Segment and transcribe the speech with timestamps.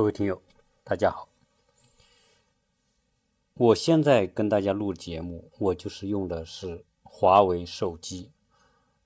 [0.00, 0.40] 各位听友，
[0.82, 1.28] 大家好。
[3.52, 8.30] 我现在跟大家录节目，我就是用的是华为手机。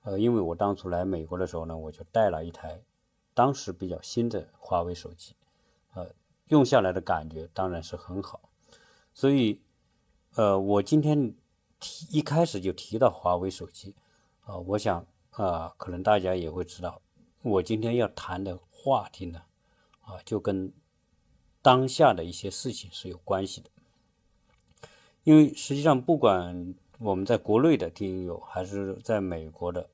[0.03, 2.81] 呃，因为我当初来美国的时候呢，我就带了一台
[3.33, 5.35] 当时比较新的华为手机，
[5.95, 6.15] 呃，
[6.47, 8.49] 用下来的感觉当然是很好。
[9.13, 9.59] 所以，
[10.35, 11.35] 呃，我今天
[11.77, 13.93] 提一开始就提到华为手机，
[14.45, 17.01] 啊，我想啊，可能大家也会知道，
[17.41, 19.41] 我今天要谈的话题呢。
[20.05, 20.71] 啊，就跟
[21.65, 23.71] 当下的一些事情是有关系的，
[25.23, 29.89] 因为实际上不管我们在国内的听友还是在美国的，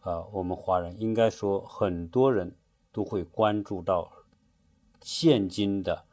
[0.00, 2.56] 啊，我们华人应该说很多人
[2.90, 4.10] 都会关注到
[5.02, 6.06] 现今的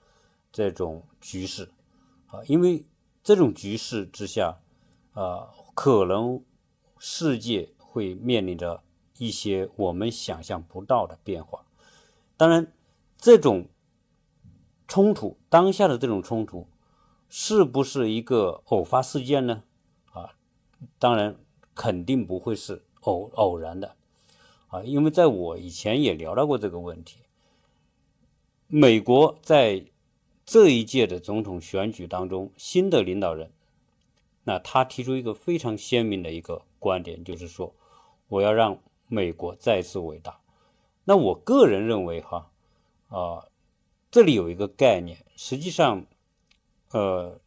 [0.51, 1.71] 这种局势，
[2.25, 2.83] 啊，因为
[3.23, 4.59] 这种局势之下，
[5.13, 6.43] 啊，可能
[6.99, 8.83] 世界会面临着
[9.17, 11.63] 一些我们想象不到的变化，
[12.35, 12.73] 当然。
[13.19, 13.67] 这种
[14.87, 16.67] 冲突，当下的这种冲突，
[17.27, 19.63] 是不是一个偶发事件呢？
[20.13, 20.33] 啊，
[20.97, 21.35] 当然
[21.75, 23.95] 肯定不会是偶偶然的，
[24.67, 27.19] 啊，因为在我以前也聊到过这个问题。
[28.67, 29.85] 美国在
[30.45, 33.51] 这一届的总统选举当中，新的领导人，
[34.45, 37.73] 那他提出一个非常鲜明的一个观点，就是说，
[38.29, 40.39] 我要让美国再次伟大。
[41.03, 42.49] 那我个人认为，哈。
[43.09, 43.45] 啊，
[44.09, 46.05] 这里有一个概念，实际上，
[46.91, 47.39] 呃，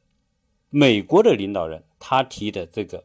[0.68, 3.04] 美国的领导人他提的这个，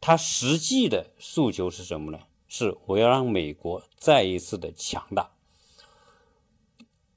[0.00, 2.18] 他实际的诉求是什么呢？
[2.46, 5.30] 是我要让美国再一次的强大，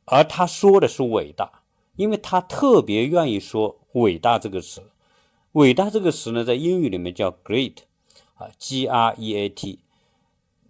[0.06, 1.62] 而他说的是伟大，
[1.96, 4.82] 因为他特别愿意说伟大这个词。
[5.52, 7.78] 伟大这个词呢，在英语里面叫 great，
[8.36, 9.80] 啊，G R E A T。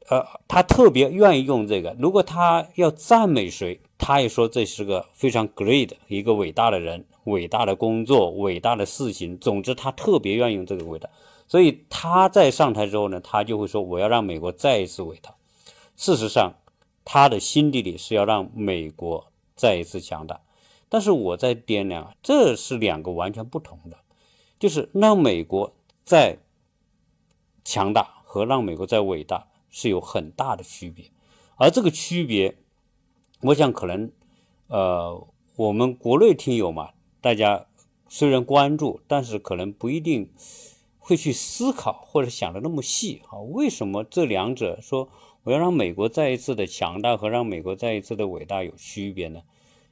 [0.10, 1.96] 呃，他特别愿意用这个。
[2.00, 9.38] 如果他要赞美谁，他也说这是个非常 great 一个伟大的人、伟大的工作、伟大的事情。
[9.40, 11.10] 总之，他特别愿意用这个伟大。
[11.48, 15.36] 所以他在上台之后呢，他就会说：“我要让美国再一次伟大。”
[15.96, 16.54] 事实上，
[17.06, 20.42] 他的心底里是要让美国再一次强大。
[20.90, 23.98] 但是我在掂量，这是两个完全不同的，
[24.60, 26.38] 就是让美国再
[27.64, 29.48] 强大和让美国再伟大。
[29.70, 31.12] 是有很大的区别，
[31.58, 32.58] 而这个区别，
[33.42, 34.12] 我想可能，
[34.68, 37.68] 呃，我们国内听友嘛，大家
[38.08, 40.32] 虽然关注，但是可能不一定
[41.00, 43.40] 会去思考或者想的那么细啊。
[43.40, 45.10] 为什么这两者说
[45.44, 49.42] 我要让美国再一次的强大和让美国再一次的伟大有区别呢？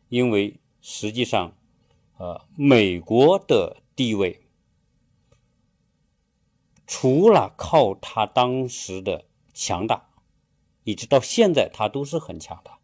[0.09, 1.53] 因为实际上，
[2.17, 4.41] 呃，美国的地位
[6.87, 9.25] 除了靠他当时的。
[9.57, 10.09] 强大，
[10.83, 12.74] 一直到现在，他都是很强大。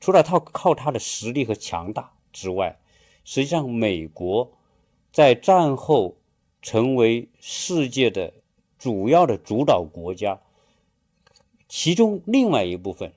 [0.00, 2.80] 除了他靠他的实力和强大之外，
[3.24, 4.50] 实际上，美国
[5.12, 6.16] 在战后
[6.62, 8.32] 成为世界的
[8.78, 10.40] 主要的主导国家，
[11.68, 13.12] 其中另外一部分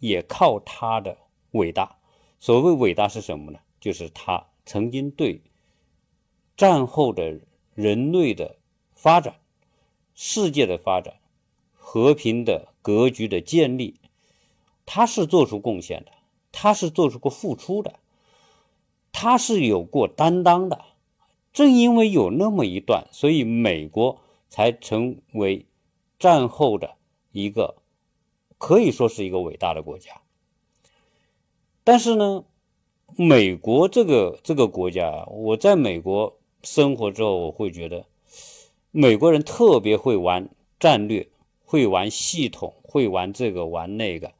[0.00, 1.16] 也靠他的
[1.52, 1.96] 伟大。
[2.38, 3.60] 所谓伟大是什么呢？
[3.80, 5.40] 就是他曾经对
[6.56, 7.40] 战后的
[7.74, 8.56] 人类的
[8.94, 9.36] 发展、
[10.14, 11.14] 世界的发展。
[11.88, 14.00] 和平的格局的建立，
[14.84, 16.10] 他是做出贡献的，
[16.58, 17.92] 他是做出过付出的，
[19.12, 20.86] 他是有过担当的。
[21.52, 24.18] 正因为有那么一段，所以美国
[24.48, 25.66] 才成为
[26.18, 26.94] 战后的
[27.30, 27.76] 一个
[28.56, 30.22] 可以说是一个伟大的国家。
[31.84, 32.44] 但是呢，
[33.16, 38.06] 美国这个这个国家，我在美国生活之后，我会觉得
[38.90, 40.48] 美国人特别会玩
[40.80, 41.28] 战略。
[41.68, 44.32] 会玩系统，会玩这个玩那个，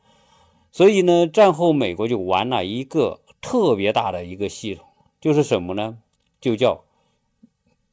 [0.77, 4.85] 所以呢，战后美国就玩了一个特别大的一个系统，
[5.23, 5.97] 就是什么呢？
[6.39, 6.85] 就叫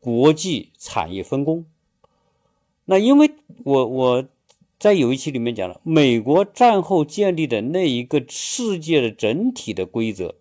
[0.02, 1.66] 国际产业分工。
[2.84, 3.32] 那因为
[3.64, 4.26] 我我
[4.78, 10.36] 在有一期里面讲了，美国战后建立的那一个世界的整体的规则，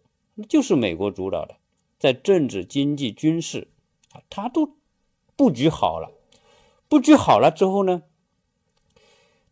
[0.49, 1.55] 就是美国主导的，
[2.01, 3.69] 在政治、经济、军事
[4.11, 4.75] 啊，它都
[5.37, 6.11] 布局好了。
[6.89, 8.03] 布局好了之后呢？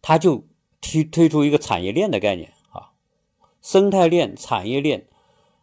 [0.02, 0.42] 他就
[0.80, 2.52] 推推出一个产业链的概念，
[3.62, 5.06] 生态链、产业链，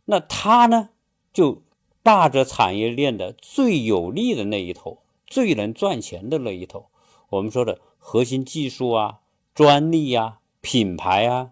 [0.06, 0.90] 那他呢
[1.34, 1.62] 就
[2.04, 6.88] 霸着产业链的最有利的那一头，最能赚钱的那一头。
[7.30, 9.20] 我们说的核心技术啊、
[9.54, 11.52] 专利呀、品牌啊，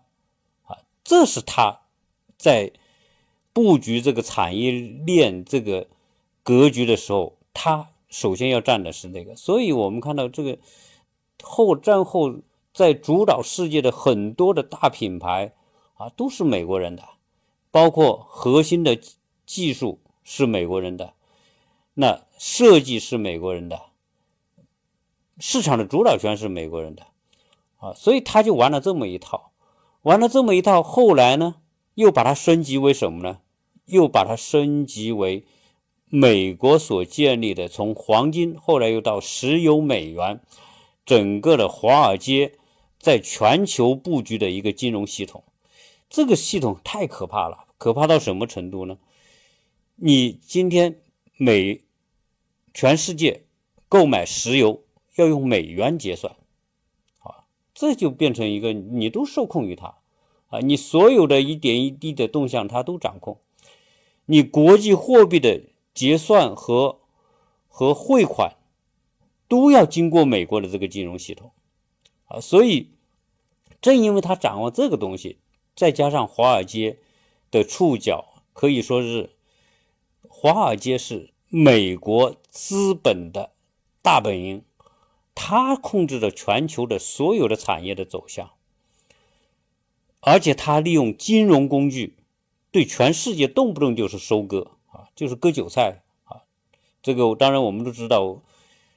[0.64, 1.82] 啊，这是他
[2.38, 2.72] 在
[3.54, 5.88] 布局这个产业链这个
[6.44, 9.36] 格局的时候，他首先要占的是那个。
[9.36, 10.58] 所以我们看到这个
[11.42, 12.36] 后战后。
[12.76, 15.54] 在主导世界的很多的大品牌
[15.96, 17.04] 啊，都是美国人的，
[17.72, 19.00] 包括核心的
[19.46, 21.14] 技术是美国人的，
[21.94, 23.82] 那设计是美国人的，
[25.40, 27.08] 市场的主导权是美国人的，
[27.78, 29.52] 啊，所以他就玩了这么一套，
[30.02, 31.56] 玩了这么一套，后来呢，
[31.94, 33.40] 又把它升级为什么呢？
[33.86, 35.46] 又把它升级为
[36.10, 40.42] 美国所建立的，从黄金后来又到石油、美元，
[41.06, 42.54] 整个的华尔街
[43.00, 45.44] 在全球布局的一个金融系统。
[46.10, 48.98] 这个系统太可怕了，可怕到什么程度呢？
[49.96, 51.02] 你今天
[51.38, 51.82] 美
[52.74, 53.46] 全世界
[53.88, 54.84] 购买石油
[55.16, 56.36] 要用美元结算，
[57.20, 59.96] 啊，这就变成一个你都受控于它，
[60.48, 63.40] 啊，你所有的一点一滴的动向它都掌控。
[64.26, 65.62] 你国际货币的
[65.94, 67.00] 结算和
[67.68, 68.56] 和汇款
[69.48, 71.52] 都要经过美国的这个金融系统
[72.26, 72.92] 啊，所以
[73.82, 75.38] 正因为他掌握这个东西，
[75.76, 77.00] 再加上华尔街
[77.52, 79.32] 的触角，可以说是
[80.28, 83.52] 华尔街是美国资本的
[84.02, 84.64] 大本营，
[85.34, 88.52] 它控制着全球的所有的产业的走向，
[90.22, 92.16] 而且他利用金融工具。
[92.72, 96.44] 对全世界动不动就是收割啊，就是割韭菜啊。
[97.02, 98.42] 这个当然我们都知道，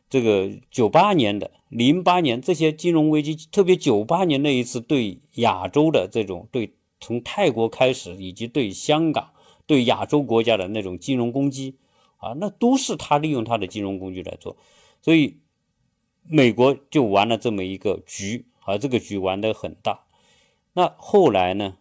[0.08, 9.30] 这个九八年的、零八年这些金融危机，特别九八年那一次对亚洲的这种对从泰国开始，以及对香港、
[9.66, 11.76] 对亚洲国家的那种金融攻击
[12.16, 14.56] 啊，那都是他利用他的金融工具来做。
[15.02, 15.38] 所以
[16.22, 20.04] 美国就玩了这么一个局啊，这个局玩得很大。
[20.72, 21.76] 那后来呢，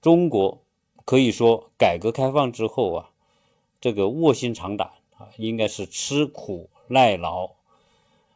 [0.00, 0.62] 中国。
[1.04, 3.10] 可以说，改革开放之后啊，
[3.80, 7.50] 这个卧薪尝胆啊，应该是吃苦耐劳，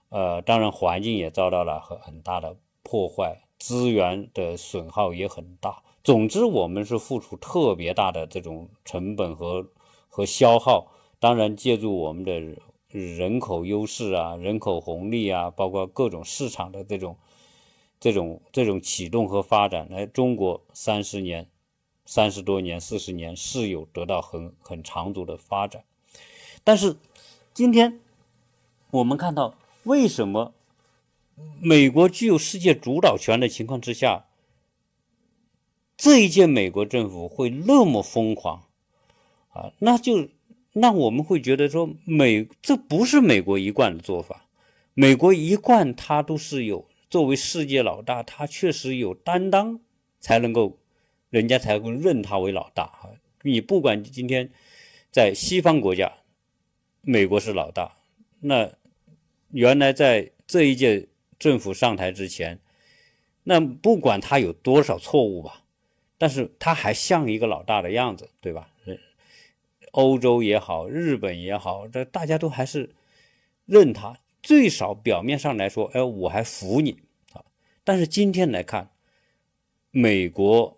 [0.09, 5.83] 呃，当然环境也遭到了很很大的破坏，资源的损耗也很大。
[6.03, 9.67] 总之，我们是付出特别大的这种成本和
[10.09, 10.87] 和消耗。
[11.19, 12.41] 当然，借助我们的
[12.89, 17.17] 人口优势啊、人口红利啊，包括各种市场的这种
[18.01, 21.49] 这种这种启动和发展，来中国三十年。
[22.09, 25.83] 三十多年、四十年是有得到很很长足的发展，
[26.63, 26.97] 但是
[27.53, 27.99] 今天
[28.97, 29.55] 我们看到，
[29.85, 30.55] 为什么
[31.61, 34.27] 美国具有世界主导权的情况之下，
[35.97, 38.65] 这一届美国政府会那么疯狂
[39.51, 39.73] 啊？
[39.81, 40.29] 那就
[40.73, 44.47] 那我们会觉得说，美这不是美国一贯的做法，
[44.95, 49.81] 美国一贯它都是有作为世界老大，它确实有担当
[50.21, 50.79] 才能够。
[51.29, 53.11] 人家才会认他为老大哈。
[53.43, 54.49] 你不管今天
[55.11, 56.11] 在西方国家，
[57.03, 57.97] 美国是老大，
[58.41, 58.73] 那
[59.57, 61.09] 原来在这一届
[61.39, 62.61] 政府上台之前，
[63.45, 65.65] 那不管他有多少错误吧，
[66.19, 68.69] 但是他还像一个老大的样子，对吧？
[69.93, 72.95] 欧洲也好，日本也好，这大家都还是
[73.65, 76.99] 认他，最少表面上来说，哎，我还服你
[77.33, 77.43] 啊。
[77.83, 78.91] 但是今天来看，
[79.91, 80.77] 美国。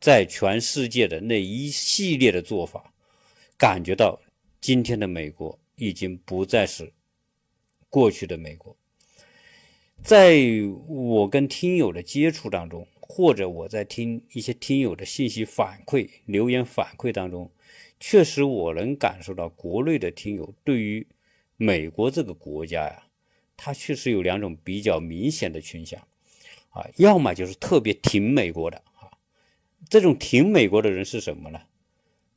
[0.00, 2.94] 在全世界的那一系列的做法，
[3.58, 4.18] 感觉到
[4.58, 6.90] 今天的美国已经不再是
[7.90, 8.74] 过去的美国。
[10.02, 10.38] 在
[10.86, 17.50] 我跟听友的接触当中，或者我在听一些听友的信息反馈、留言反馈当中，
[17.98, 21.06] 确实我能感受到国内的听友对于
[21.58, 23.02] 美国这个国家呀，
[23.58, 26.00] 它确实有两种比较明显的倾向
[26.70, 29.10] 啊，要么就是特别挺美国的啊。
[29.90, 31.60] 这种挺美国的人是什么呢？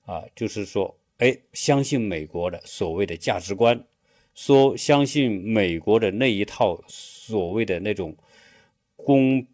[0.06, 3.82] 啊，就是说，哎，相信美国的所谓的价值观，
[4.34, 8.16] 说相信美国的那一套所谓的那种
[8.96, 9.46] 公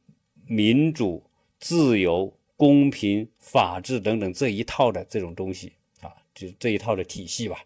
[0.45, 1.23] 民主、
[1.59, 7.63] 自由、公平、法治等等这一套的这种东西啊，就这一套的体系吧，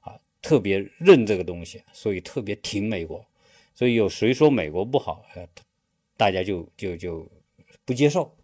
[0.00, 3.24] 啊，特别认这个东西，所以特别挺美国。
[3.74, 5.46] 所以有谁说美国不好，呃，
[6.16, 7.30] 大家就就就
[7.84, 8.34] 不接受。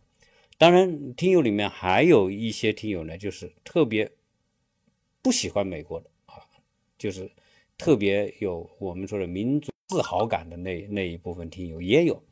[0.59, 4.11] 当然，听友里面还有一些听友呢，就是特别
[5.23, 6.45] 不喜欢美国的啊，
[6.99, 7.31] 就是
[7.79, 12.23] 特别有我们说的民族自豪感的那那一部分听友也有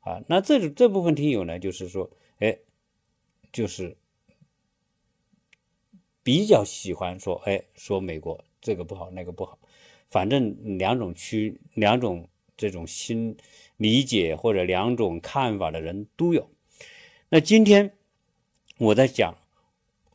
[0.00, 0.22] 啊。
[0.26, 2.58] 那这这部分听友呢，就是说，哎，
[3.52, 3.96] 就是
[6.22, 9.58] 比较喜欢说，哎，说美国这个不好，那个不好，
[10.10, 13.36] 反正两种区两种这种新
[13.76, 16.50] 理解或者两种看法的人都有。
[17.30, 17.92] 那今天
[18.78, 19.36] 我在讲，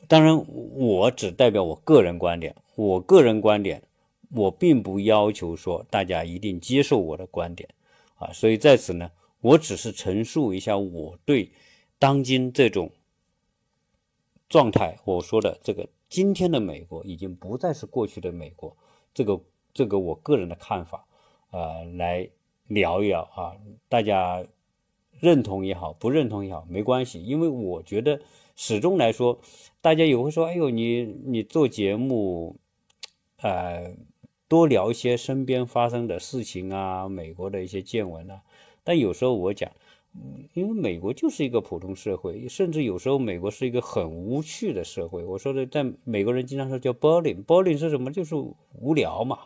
[0.08, 0.36] 当然
[0.76, 2.54] 我只代表我个人观点。
[2.76, 3.84] 我个人观点，
[4.34, 7.68] 我并不要求说大家一定接受我的观点
[8.16, 8.32] 啊。
[8.32, 9.10] 所以在此呢，
[9.40, 11.50] 我只是陈述一下我对
[11.98, 12.90] 当今这种
[14.48, 18.76] 状态，我说的这个今天的美国已经不再是过去的美国，
[19.12, 19.40] 这个
[19.72, 21.06] 这个我个人的看法，
[21.50, 22.28] 呃，来
[22.66, 23.56] 聊一聊啊，
[23.88, 24.44] 大家
[25.20, 28.20] 认同也好，不认同也好，没关系，因为我觉得
[28.54, 29.40] 始终来说，
[29.80, 32.56] 大家也会说，哎呦，你你做节目，
[33.38, 33.94] 呃，
[34.54, 38.40] 多聊一些身边发生的事情啊，美国的一些见闻啊，
[38.84, 39.70] 但有时候我讲。
[40.52, 45.24] 因为美国就是一个普通社会，甚至有时候美国是一个很无趣的社会。
[45.24, 48.12] 我说的，在美国人经常说叫 “boring”，“boring” 是什么？
[48.12, 48.36] 就是
[48.80, 49.36] 无聊嘛。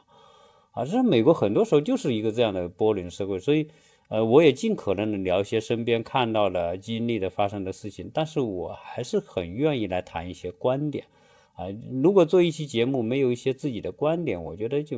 [0.72, 3.38] 啊，实美国很多时候就是一个这样的 “boring” 社会。
[3.38, 3.66] 所以，
[4.08, 8.10] 呃，我也尽可能的聊一些身边看到的、经历的、发生的事情。
[8.12, 11.06] 但是我还是很愿意来谈一些观点。
[11.58, 14.96] 啊，如果做一期节目没有一些自己的观点，我觉得就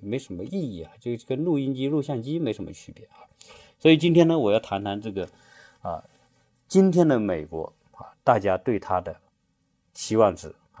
[0.00, 3.28] 没什么意义啊，就跟录音机、录像机没什么区别啊。
[3.78, 5.28] 所以今天呢，我要谈谈这个，
[5.82, 6.02] 啊，
[6.66, 9.14] 今天的美国啊，大家对它的
[9.92, 10.80] 期望值啊，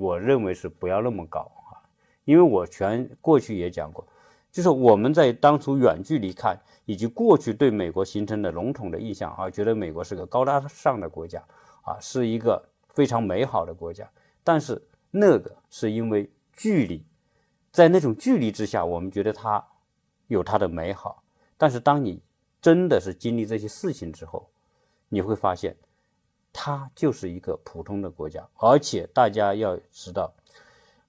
[0.00, 1.78] 我认为是不要那么高啊，
[2.24, 4.04] 因为我全过去也讲过，
[4.50, 11.40] 就是我们在当初远距离看，以及过去对美国形成的笼统的印象啊，觉得美国是个高大上的国家
[11.82, 14.10] 啊，是一个非常美好的国家，
[14.44, 14.80] 但是
[15.10, 17.04] 那个是因为距离，
[17.70, 19.64] 在那种距离之下，我们觉得它
[20.28, 21.22] 有它的美好。
[21.56, 22.20] 但是，当你
[22.60, 24.50] 真的是经历这些事情之后，
[25.08, 25.76] 你会发现，
[26.52, 28.46] 它就是一个普通的国家。
[28.56, 30.32] 而且，大家要知道，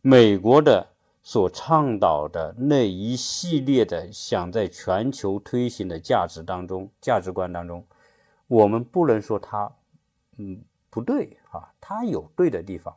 [0.01, 0.87] 美国的
[1.23, 7.83] 所倡导的那一系列的想在全球推行的价值当中、价值观当中，
[8.47, 9.71] 我们不能说它，
[10.37, 12.95] 嗯，不对啊，它有对的地方，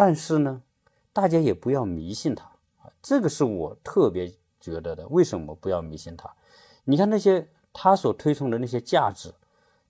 [0.00, 0.62] 但是呢，
[1.12, 2.44] 大家也不要迷信它
[2.82, 4.32] 啊，这个是我特别。
[4.60, 6.28] 觉得的，为什么不要迷信他？
[6.82, 9.32] 你看那些他所推崇的那些价值、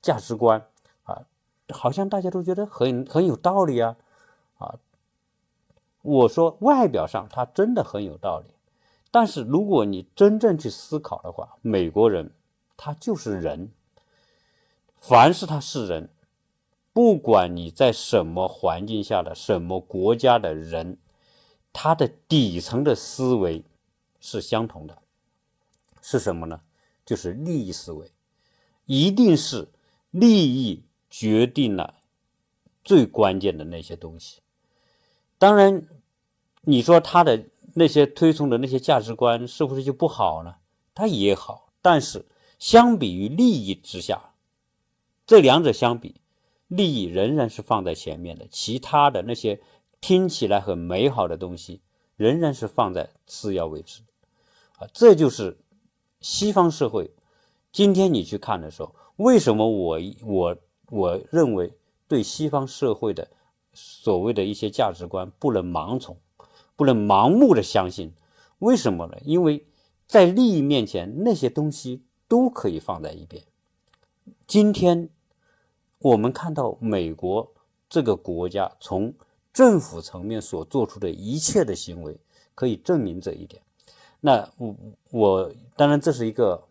[0.02, 0.62] 价值观
[1.04, 1.22] 啊，
[1.70, 3.96] 好像大家都觉得很很有道理啊
[4.58, 4.74] 啊！
[6.02, 8.50] 我说外表上他真的很有道理，
[9.10, 12.30] 但是如果你真正去思考的话，美国人
[12.76, 13.72] 他就是人，
[14.94, 16.10] 凡是他是人，
[16.98, 20.98] 不管你在什么环境下的什么国家的人，
[21.72, 23.62] 他的底层的思维。
[24.18, 24.98] 是相同的，
[26.02, 26.60] 是什么呢？
[27.06, 28.10] 就是利益思维，
[28.86, 29.68] 一定是
[30.10, 32.00] 利益决定了
[32.82, 34.40] 最关键的那些东西。
[35.38, 35.86] 当然，
[36.62, 40.56] 你说他的那些推崇的那些价值观是不是就不好呢？
[40.96, 42.26] 他也好，但是
[42.58, 44.32] 相比于利益之下，
[45.24, 46.20] 这两者相比，
[46.68, 49.60] 利益仍然是放在前面的，其他的那些
[50.00, 51.80] 听起来很美好的东西
[52.16, 54.02] 仍然是放在次要位置。
[54.78, 55.58] 啊，这就是
[56.20, 57.10] 西方社会。
[57.72, 60.56] 今天你去看的时候，为什么我我
[60.90, 61.72] 我认为
[62.06, 63.28] 对西方社会的
[63.72, 66.16] 所谓的一些价值观不能盲从，
[66.76, 68.12] 不能盲目的相信？
[68.58, 69.18] 为什么呢？
[69.24, 69.66] 因为
[70.06, 73.42] 在利益面前，那些东西都可以放在一边。
[74.46, 75.10] 今天
[76.00, 77.52] 我们看到美国
[77.88, 79.12] 这个国家从
[79.52, 82.16] 政府层面所做出的一切的行为，
[82.54, 83.62] 可以证明这一点。
[84.20, 84.76] 那我
[85.10, 86.64] 我当然这是一个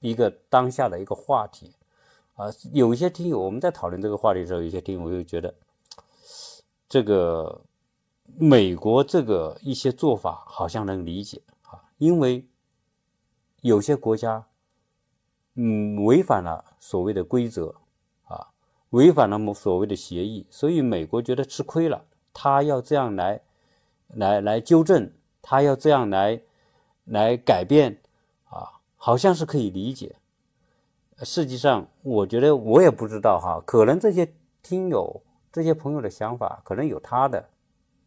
[0.00, 1.72] 一个当下的一个话题
[2.34, 5.54] 啊，有一些听友我们在讨论这个话题的时候，有些听友又觉得
[6.88, 7.60] 这个
[8.38, 12.46] 美国这个一些做法好像能理解啊，因为
[13.60, 14.46] 有些国家
[15.54, 17.74] 嗯违反了所谓的规则，
[18.94, 23.40] 违反了某所谓的协议，所以美国觉得吃亏了，他要这样来
[24.08, 26.40] 来来纠正，他要这样来。
[27.06, 27.98] 来改变，
[28.44, 30.16] 啊，好像是可以理解。
[31.18, 34.32] 实际上，我觉得我也不知道哈，可能这些
[34.62, 35.20] 听友、
[35.52, 37.46] 这些朋友的想法，可能有他的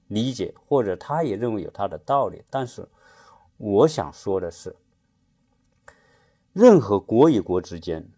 [0.07, 2.43] 理解，或者他也认为有他的道理。
[2.49, 2.89] 但是，
[3.57, 4.75] 我想说的是，
[6.51, 8.09] 任何国与国之间，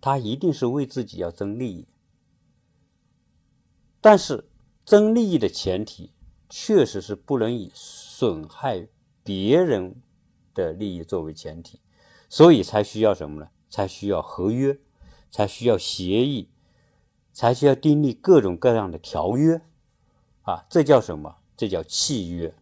[0.00, 1.86] 他一定是为自己要争利益，
[4.00, 4.48] 但是
[4.84, 6.12] 争利益的前提，
[6.48, 8.88] 确实是不能以损害。
[9.22, 10.00] 别人
[10.54, 11.78] 的利益作为前提，
[12.28, 13.50] 所以才需要什么呢？
[13.68, 14.80] 才需要合约，
[15.30, 16.48] 才需要协议，
[17.30, 19.60] 才需要订立各种各样的条约
[20.42, 20.64] 啊！
[20.70, 21.36] 这叫什么？
[21.54, 22.52] 这叫契约。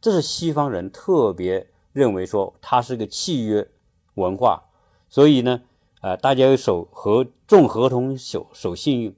[0.00, 3.70] 这是西方人特别认为说它是个契约
[4.14, 4.64] 文化，
[5.08, 5.62] 所以呢，
[6.00, 9.14] 啊，大家要守合重合同、守守信用。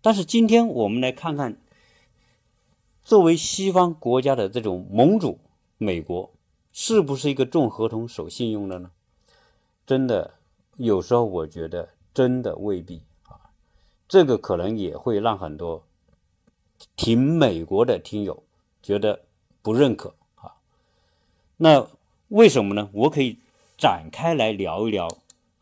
[0.00, 1.56] 但是今天我们来看看，
[3.02, 5.38] 作为西方国家的这种盟主，
[5.78, 6.30] 美国。
[6.76, 8.90] 是不是一个重合同、守信用的呢？
[9.86, 10.34] 真的，
[10.76, 13.54] 有时候我觉得真的未必啊。
[14.08, 15.84] 这个可能也会让很多
[16.96, 18.42] 挺美国的听友
[18.82, 19.20] 觉得
[19.62, 20.56] 不认可啊。
[21.58, 21.86] 那
[22.26, 22.90] 为什么呢？
[22.92, 23.38] 我可以
[23.78, 25.08] 展开来聊一聊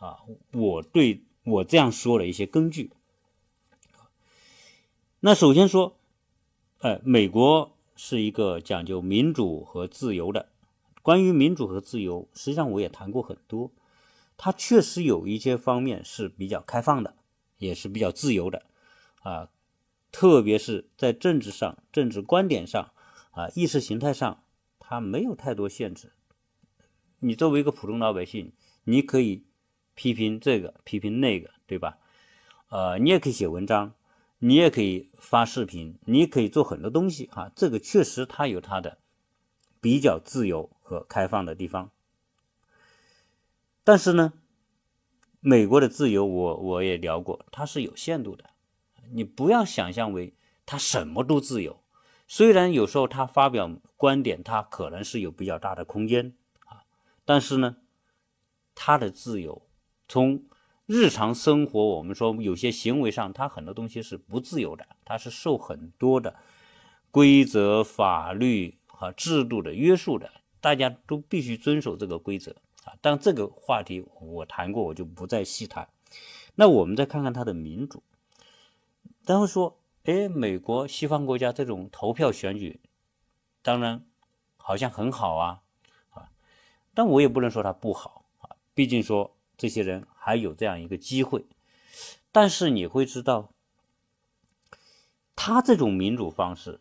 [0.02, 0.18] 啊，
[0.52, 2.90] 我对我这样说的一些根据。
[5.20, 5.96] 那首先说，
[6.80, 10.48] 呃，美国是一个讲究民主和自由的。
[11.02, 13.70] 关于民主和自由，实际上我也谈过很多。
[14.36, 17.14] 它确实有一些方面是比较开放的，
[17.58, 18.66] 也是比较自由的，
[19.22, 19.50] 啊，
[20.10, 22.90] 特别是在政治上、政治观点上，
[23.30, 24.42] 啊，意识形态上，
[24.80, 26.12] 它没有太多限制。
[27.20, 29.44] 你作为一个普通老百姓，你可以
[29.94, 31.98] 批评这个，批评那个，对吧？
[32.68, 33.94] 呃，你也可以写文章，
[34.38, 38.98] 你也可以发视频，你也可以做很多东西，啊，这个确实它有它的
[39.80, 41.90] 比较自由和开放的地方。
[43.84, 44.32] 但是呢，
[45.40, 48.50] 美国的自由，我我也聊过，它是有限度的。
[49.12, 50.32] 你不要想象为
[50.64, 51.82] 他什么都自由，
[52.26, 56.34] 虽然有时候他发表观点，他可能是有比较大的空间
[56.64, 56.84] 啊，
[57.26, 57.76] 但是呢，
[58.74, 59.60] 他的自由
[60.12, 60.42] 从
[60.84, 66.36] 日常生活，我们说有些行为上，他很多东西是不自由的，他是受很多的
[67.10, 72.54] 规则、法律和制度的约束的，大家都必须遵守这个规则。
[72.84, 75.88] 啊，但这个话题我谈过，我就不再细谈。
[76.56, 78.02] 那我们再看看他的民主，
[79.24, 82.80] 然后说，哎，美国西方国家这种投票选举，
[83.62, 84.04] 当然
[84.58, 85.62] 好像很好啊，
[86.10, 86.28] 啊，
[86.92, 89.31] 但我也不能说它不好啊，毕竟说
[89.62, 91.46] 这些人还有这样一个机会。
[92.32, 93.52] 但是你会知道，
[95.36, 96.80] 他这种民主方式，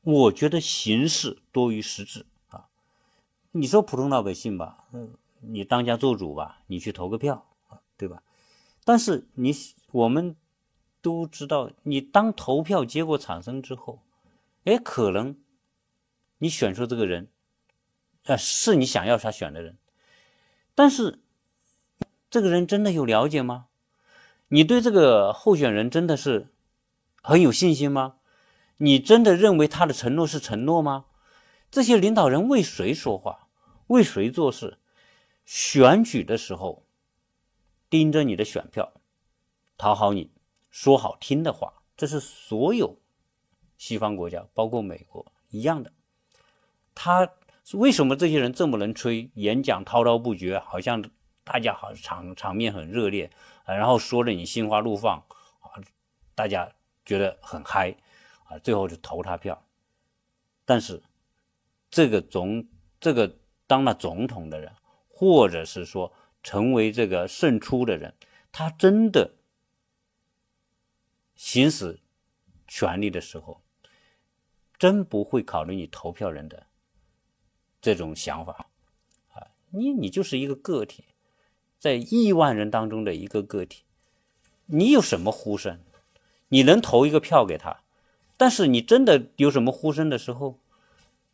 [0.00, 2.66] 我觉得形式多于实质啊。
[3.52, 4.88] 你说普通老百姓吧，
[5.40, 7.46] 你当家做主吧，你去投个票，
[7.96, 8.24] 对吧？
[8.84, 9.54] 但是你
[9.92, 10.34] 我们
[11.00, 14.00] 都知道，你当投票结果产生之后，
[14.64, 15.38] 哎，可能
[16.38, 17.28] 你选出这个人，
[18.24, 19.78] 啊，是你想要他选的人，
[20.74, 21.20] 但是
[22.30, 23.66] 这个人真的有了解吗？
[24.48, 26.48] 你对这个候选人真的是
[27.22, 28.16] 很有信心吗？
[28.78, 31.06] 你真的认为他的承诺是承诺吗？
[31.70, 33.48] 这些领导人为谁说话，
[33.88, 34.78] 为谁做事？
[35.44, 36.86] 选举的时候
[37.88, 38.92] 盯着你的选票，
[39.76, 40.30] 讨好你，
[40.70, 42.98] 说好听的话，这是所有
[43.76, 45.92] 西方国家，包括美国一样的。
[46.94, 47.28] 他
[47.74, 49.30] 为什么这些人这么能吹？
[49.34, 51.04] 演讲滔滔不绝，好像
[51.52, 53.28] 大家好场场面很热烈
[53.64, 55.18] 啊，然后说的你心花怒放
[55.58, 55.74] 啊，
[56.32, 56.72] 大家
[57.04, 57.92] 觉得很嗨
[58.44, 59.66] 啊，最后就投他票，
[60.64, 61.02] 但是。
[61.90, 62.68] 这个总
[63.00, 63.36] 这个
[63.66, 64.72] 当了总统的人，
[65.08, 68.14] 或者是说成为这个胜出的人，
[68.52, 69.34] 他真的
[71.34, 71.98] 行使
[72.68, 73.60] 权力的时候，
[74.78, 76.64] 真不会考虑你投票人的
[77.82, 78.70] 这种想法
[79.32, 79.50] 啊！
[79.70, 81.06] 你你就是一个个体，
[81.80, 83.84] 在亿万人当中的一个个体，
[84.66, 85.80] 你有什么呼声？
[86.50, 87.80] 你能投一个票给他，
[88.36, 90.58] 但是你真的有什么呼声的时候？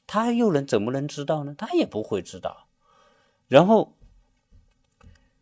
[0.06, 1.52] 他又能怎么能知道呢？
[1.58, 2.68] 他也不会知道。
[3.48, 3.96] 然后，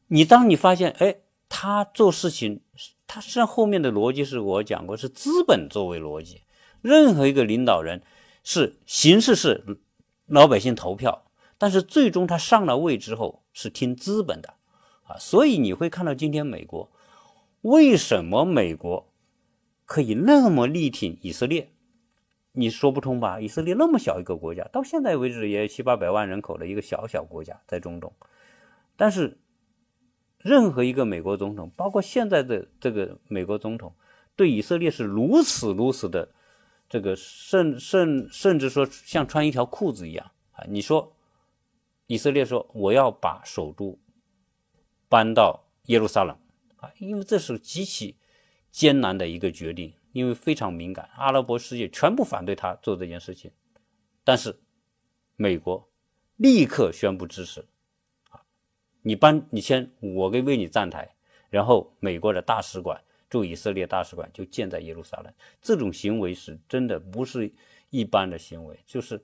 [0.06, 1.16] 你当你发现，哎，
[1.50, 2.62] 他做事情，
[3.06, 6.40] 他实际上后面的逻辑是我讲过，是资本作为逻辑。
[6.80, 8.00] 任何一个领导人
[8.42, 9.78] 是形式是
[10.24, 11.26] 老百姓投票，
[11.58, 14.54] 但是最终他上了位之后是听资本的
[15.18, 16.90] 所以你会看到今天美国
[17.62, 19.12] 为什么美国
[19.84, 21.70] 可以那么力挺以色列？
[22.52, 23.40] 你说不通吧？
[23.40, 28.12] 以色列那么小一个国家，到现在为止也七八百万人口的一个小小国家，在中东。
[28.96, 29.38] 但是，
[30.38, 33.92] 任何一个美国总统，包括现在的这个美国总统，
[34.36, 36.28] 对以色列是如此如此的，
[36.88, 40.64] 这个甚甚甚至说像穿一条裤子一样啊！
[40.68, 41.16] 你说，
[42.06, 43.98] 以色列说我要把首都
[45.14, 46.36] 搬到耶路撒冷
[46.78, 48.16] 啊，因为这是极其
[48.72, 49.94] 艰难的一个决定。
[50.10, 53.50] 因为非常敏感，阿拉伯世界全部反对他做这件事情，
[54.24, 54.60] 但是
[55.36, 55.88] 美国
[56.36, 57.60] 立刻宣布支持。
[58.30, 58.42] 啊，
[59.02, 61.16] 你搬你先，我给为你站台，
[61.50, 65.32] 然后美国的大使馆驻以色列大使馆就建在耶路撒冷。
[65.60, 67.52] 这种行为是真的不是
[67.90, 69.20] 一般的行为，就是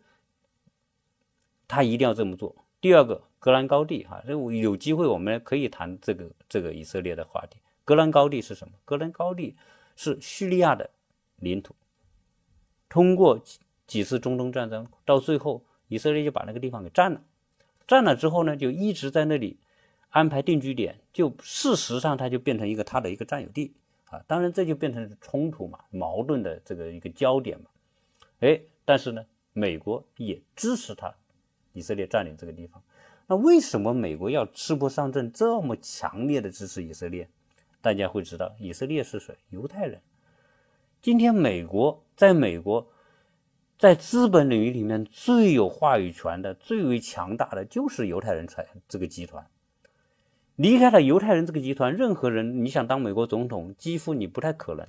[1.69, 2.67] 他一定要这么做。
[2.81, 7.59] 第二个，戈兰高地，哈，这有机会我们可以谈这个这个以色列的话题。
[7.85, 8.75] 戈兰高地是什么？
[8.85, 9.57] 戈兰高地。
[9.97, 10.89] 是叙利亚的
[11.37, 11.75] 领土，
[12.89, 13.39] 通过
[13.87, 17.23] 几次中东战争，到最后以色列就把那个地方给占了。
[17.87, 19.59] 占了之后呢，就一直在那里
[20.09, 23.75] 安排定居点，就事实上它就变成一个它的一个占有地
[24.07, 27.67] 啊，当然这就变成冲突嘛，矛盾的这个一个焦点嘛。
[28.39, 29.23] 哎，但是呢，
[29.53, 31.15] 美国也支持他
[31.75, 32.83] 以色列占领这个地方。
[33.31, 37.29] 那为什么美国要赤膊上阵，这么强烈的支持以色列？
[37.81, 39.33] 大家会知道，以色列是谁？
[39.51, 40.01] 犹太人。
[41.01, 42.89] 今天美国在美国，
[43.79, 49.47] 在资本领域里面最有话语权的、最为强大的，就是犹太人才这个集团。
[50.57, 54.85] 离开了犹太人这个集团，任何人你想当美国总统，几乎你不太可能。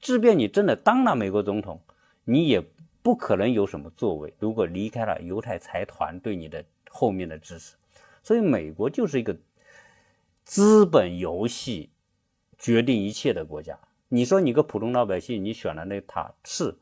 [0.00, 1.80] 即便你真的当了美国总统，
[2.24, 2.60] 你也
[3.02, 4.34] 不可能有什么作为。
[4.40, 7.76] 如果离开了犹太财团对你的后面的支持，
[8.24, 9.36] 所以美国就是一个
[10.44, 11.90] 资本游戏
[12.58, 13.78] 决定一切的国家。
[14.08, 16.74] 你说你个普通老百姓，你选了那塔是，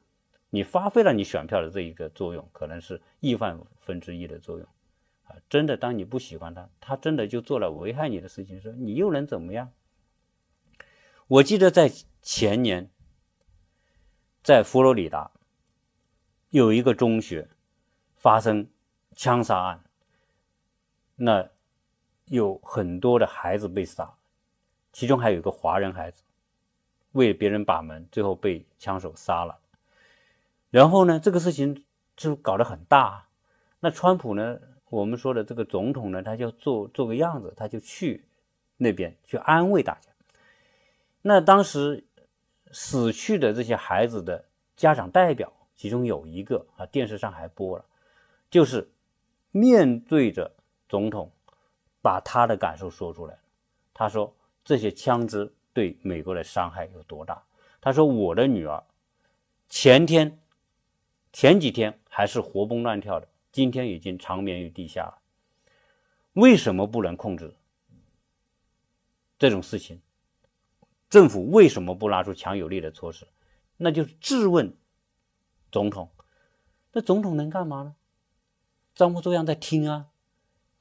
[0.50, 4.66] 你发挥了你选票的这一个作用，可能是亿万分之一的作用
[5.24, 5.34] 啊。
[5.50, 9.72] 真的，当你不喜欢他，他真的就做了危害你的事情时，你又能怎么样？
[11.26, 12.88] 我记得在前年，
[14.44, 15.32] 在佛罗里达
[16.50, 17.48] 有一个中学
[18.16, 18.68] 发生
[19.16, 19.84] 枪杀案，
[21.16, 21.48] 那
[22.26, 24.12] 有很多的孩子被杀，
[24.92, 26.22] 其中还有一个华人孩子
[27.12, 29.58] 为别人把门，最后被枪手杀了。
[30.70, 31.84] 然后呢，这个事情
[32.16, 33.26] 就搞得很大，
[33.80, 34.58] 那川普呢？
[34.88, 38.24] 我们说的这个总统呢，他就做做个样子，他就去
[38.76, 40.10] 那边去安慰大家。
[41.22, 42.04] 那当时
[42.72, 44.44] 死去的这些孩子的
[44.76, 47.84] 家长代表，其中有一个啊，电视上还播了，
[48.50, 48.90] 就是
[49.50, 50.52] 面对着
[50.92, 51.32] 总统，
[52.02, 53.38] 把他的感受说出来。
[53.94, 57.42] 他说这些枪支对美国的伤害有多大？
[57.80, 58.84] 他说我的女儿
[59.70, 60.38] 前天、
[61.32, 63.26] 前几天还是活蹦乱跳的。
[63.50, 65.18] 今天已经长眠于地下了，
[66.34, 67.54] 为什么不能控制
[69.38, 70.02] 这种事情？
[71.08, 73.26] 政府为什么不拿出强有力的措施？
[73.78, 74.76] 那就质问
[75.70, 76.10] 总统。
[76.92, 77.96] 那总统能干嘛呢？
[78.94, 80.10] 装模作样在听啊，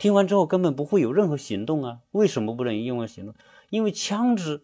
[0.01, 1.99] 听完之后根本不会有任何行动啊。
[2.09, 3.35] 为什么不能用行动？
[3.69, 4.63] 因为枪支。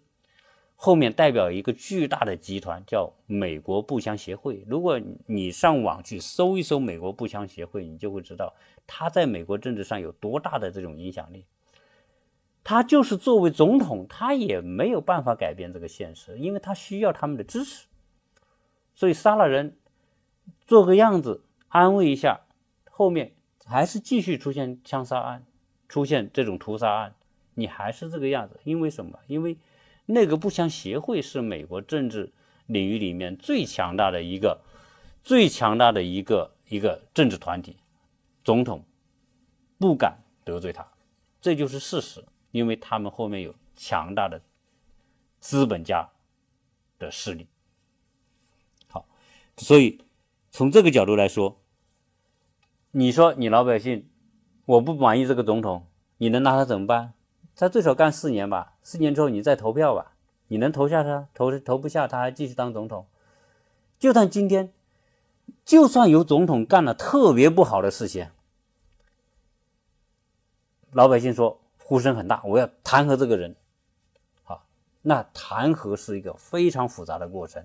[0.76, 4.65] 后面代表一个巨大的集团，叫美国步枪协会。
[4.67, 8.56] 如果你上网去搜一搜美国步枪协会，你就会知道
[8.88, 11.45] 他在美国政治上有多大的这种影响力。
[12.63, 17.86] 他就是作为总统，他也没有办法改变这个现实，因为他需要他们的支持。
[18.95, 19.78] 所以杀了人，
[20.65, 22.41] 做个样子安慰一下，
[22.89, 23.34] 后面
[23.68, 25.46] 还是继续出现枪杀案，
[25.88, 27.16] 出现这种屠杀案，
[27.54, 28.60] 你还是这个样子。
[28.64, 29.20] 因为什么？
[29.28, 29.58] 因为。
[30.10, 32.32] 那个步枪协会是美国政治
[32.68, 34.62] 领域里面最强大的一个、
[35.22, 37.76] 最强大的一个一个政治团体，
[38.42, 38.86] 总统
[39.78, 40.88] 不敢得罪他，
[41.42, 44.42] 这就是事实，因为他们后面有强大的
[45.42, 46.10] 资本家
[46.98, 47.46] 的势力。
[48.88, 49.06] 好，
[49.58, 50.00] 所以
[50.52, 51.60] 从这个角度来说，
[53.00, 54.10] 你说你老百姓
[54.66, 55.86] 我不满意这个总统，
[56.18, 57.14] 你能拿他怎么办？
[57.56, 60.14] 他最少干四年吧，四年之后你再投票吧，
[60.48, 63.06] 你能投下他，投投不下他还继续当总统。
[64.00, 64.74] 就算今天，
[65.64, 68.30] 就算有总统干了特别不好的事情，
[70.90, 73.56] 老百姓说呼声很大，我要弹劾这个人。
[74.44, 74.64] 好，
[75.04, 77.64] 那弹劾是一个非常复杂的过程，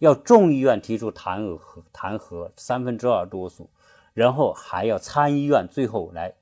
[0.00, 3.70] 要众议院提出弹劾弹劾三分之二多数，
[4.16, 6.36] 然后还要参议院最后来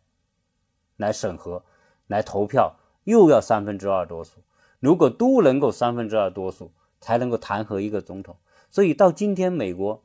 [0.97, 1.65] 来审核，
[2.07, 2.77] 来投票。
[3.03, 4.43] 又要三分之二多数，
[4.81, 8.39] 如果都能够三分之二多数，才能够弹劾一个总统。
[8.71, 10.03] 所以到今天，美国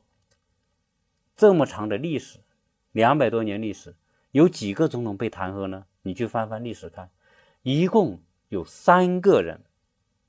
[1.34, 2.40] 这么长的历史，
[2.92, 3.94] 两百多年历史，
[4.32, 5.86] 有几个总统被弹劾呢？
[6.02, 7.08] 你去翻翻历史看，
[7.62, 9.62] 一共有三个人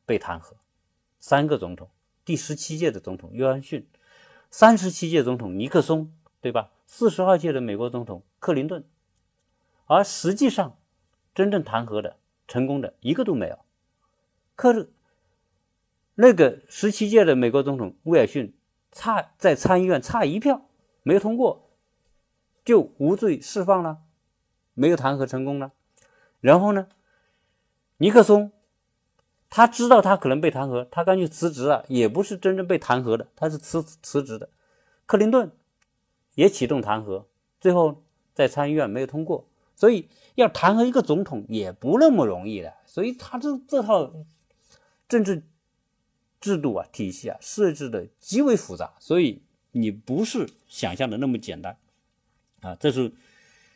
[0.05, 0.53] 被弹劾，
[1.19, 1.89] 三个总统。
[2.23, 3.85] 第十七届的总统约翰逊，
[4.49, 6.71] 三十七届总统尼克松，对吧？
[6.93, 8.83] 四十二届的美国总统克林顿，
[9.85, 10.77] 而实际上
[11.33, 12.17] 真正弹劾的。
[12.49, 13.59] 成功的一个都没有，
[14.57, 14.91] 可是
[16.15, 18.53] 那个十七届的美国总统威尔逊
[18.91, 20.67] 差在参议院差一票
[21.03, 21.69] 没有通过，
[22.65, 23.99] 就无罪释放了，
[24.73, 25.71] 没有弹劾成功了。
[26.41, 26.89] 然后呢，
[27.99, 28.51] 尼克松
[29.49, 34.49] 他知道他可能被弹劾，他干脆辞职了，也不是真正被弹劾的，他是辞辞职的。
[35.05, 35.49] 克林顿
[36.35, 37.25] 也启动弹劾，
[37.59, 39.47] 最后在参议院没有通过。
[39.75, 44.13] 所以要弹劾一个总统也不那么容易的，所以他这这套
[45.09, 45.43] 政治
[46.39, 49.41] 制度啊、体系啊设置的极为复杂，所以
[49.71, 51.77] 你不是想象的那么简单
[52.59, 52.75] 啊。
[52.75, 53.11] 这是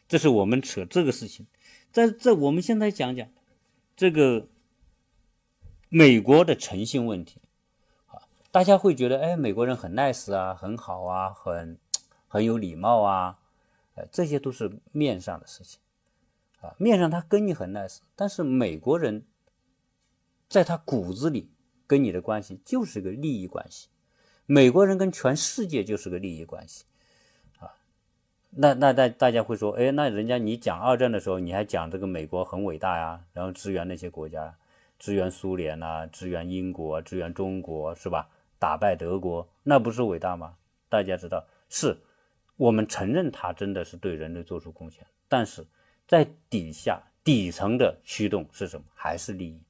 [0.07, 1.47] 这是我们扯这个事情，
[1.91, 3.27] 在这我们现在讲讲
[3.95, 4.47] 这个
[5.89, 7.41] 美国的诚信问题
[8.05, 8.21] 啊。
[8.51, 11.79] 大家会觉得，哎，美国人很 nice 啊，很好啊，很
[12.35, 13.39] 很有礼貌啊，
[13.93, 15.79] 呃，这些都是面上的事情
[16.59, 16.75] 啊。
[16.77, 19.25] 面上他跟你很 nice，但是美国人
[20.49, 21.49] 在他骨子里
[21.87, 23.87] 跟你的关系就是个利益关系。
[24.45, 26.83] 美国人跟全世界就是个利益关系
[27.59, 27.71] 啊。
[28.49, 34.53] 那那大大家会说，哎，那人家你讲二战的时候，你还讲这个美国很伟大呀，然后支援那些国家，
[34.99, 38.27] 支援苏联啊，支援英国，支援中国，是吧？
[38.59, 40.57] 打败德国，那不是伟大吗？
[40.89, 41.97] 大家知道，是
[42.57, 45.65] 我们承认他真的是对人类做出贡献，但是
[46.07, 48.85] 在底下底层的驱动是什么？
[48.93, 49.61] 还是利益？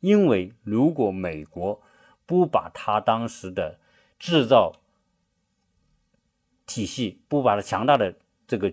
[0.00, 1.80] 因为如果美国
[2.26, 3.78] 不把他当时的
[4.18, 4.72] 制造
[6.66, 8.14] 体系，不把它强大的
[8.46, 8.72] 这个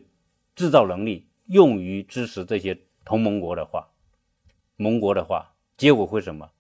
[0.56, 3.90] 制造能力用于支持这些同盟国的话，
[4.76, 6.52] 盟国的话，结果会什么？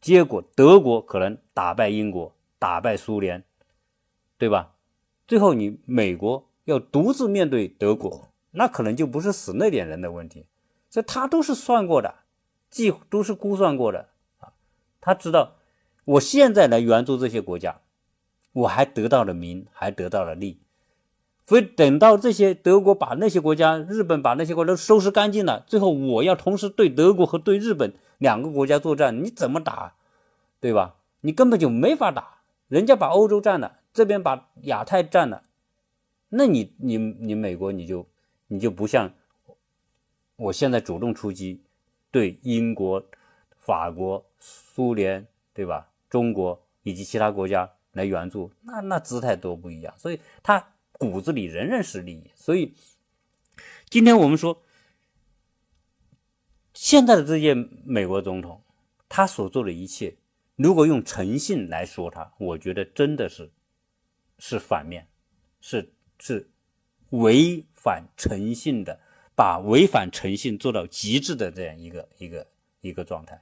[0.00, 2.34] 结果德国可能打败英国。
[2.60, 3.44] 打败苏联，
[4.36, 4.74] 对吧？
[5.28, 10.44] 最后你美国要独自面对德国，那可能就不是死那点人的问题，
[10.90, 12.16] 这他都是算过的，
[12.68, 14.52] 计都是估算过的啊。
[15.00, 15.54] 他知道
[16.04, 17.80] 我现在来援助这些国家，
[18.52, 20.60] 我还得到了名，还得到了利。
[21.46, 29.94] 所以等到这些德国把那些国家、日本把那些国家收拾干净了，最后我要同时对德国和对日本两个国家作战，你怎么打？
[30.60, 30.96] 对吧？
[31.22, 32.40] 你根本就没法打。
[32.68, 35.44] 人家把欧洲占了，这边把亚太占了，
[36.28, 38.06] 那你你你美国你就
[38.48, 39.12] 你就不像
[40.36, 41.62] 我现在主动出击，
[42.10, 43.04] 对英国、
[43.56, 45.90] 法国、苏联，对吧？
[46.08, 49.94] 中国以及其他国家来援助，那那姿态多不一样。
[49.98, 52.30] 所以他骨子里仍然是利益。
[52.34, 52.74] 所以
[53.88, 54.62] 今天我们说，
[56.72, 58.62] 现在的这届美国总统，
[59.08, 60.16] 他所做的一切。
[60.56, 63.50] 如果用诚信来说他，我觉得真的是
[64.38, 65.08] 是反面，
[65.60, 66.48] 是是
[67.10, 69.00] 违反诚信的，
[69.34, 72.46] 把违反诚信做到极致的这样一个一个
[72.80, 73.40] 一个状态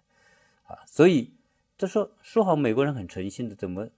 [0.66, 0.78] 啊！
[0.86, 1.32] 所以
[1.78, 3.88] 这说说好美国人很诚信的，怎么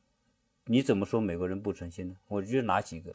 [0.67, 2.17] 你怎么说美国人不诚信呢？
[2.29, 3.15] 我觉得哪几个？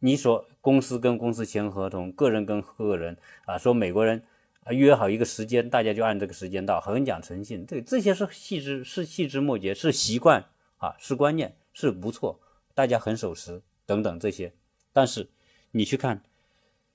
[0.00, 3.16] 你说公司跟公司签合同，个人跟个人
[3.46, 4.22] 啊，说美国人
[4.62, 4.72] 啊。
[4.72, 7.66] 约好一个时间，大家就按这个时间到，很讲诚信。
[7.66, 10.44] 这这些是细枝，是细枝末节，是习惯
[10.76, 12.38] 啊，是观念，是不错，
[12.74, 14.52] 大家很守时等等这些。
[14.98, 15.28] 但是
[15.70, 16.24] 你去看，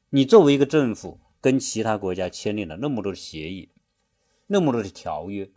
[0.09, 3.69] 你作为一个政府，跟其他国家签订了那么多的协议，
[4.45, 5.49] 那么多的条约，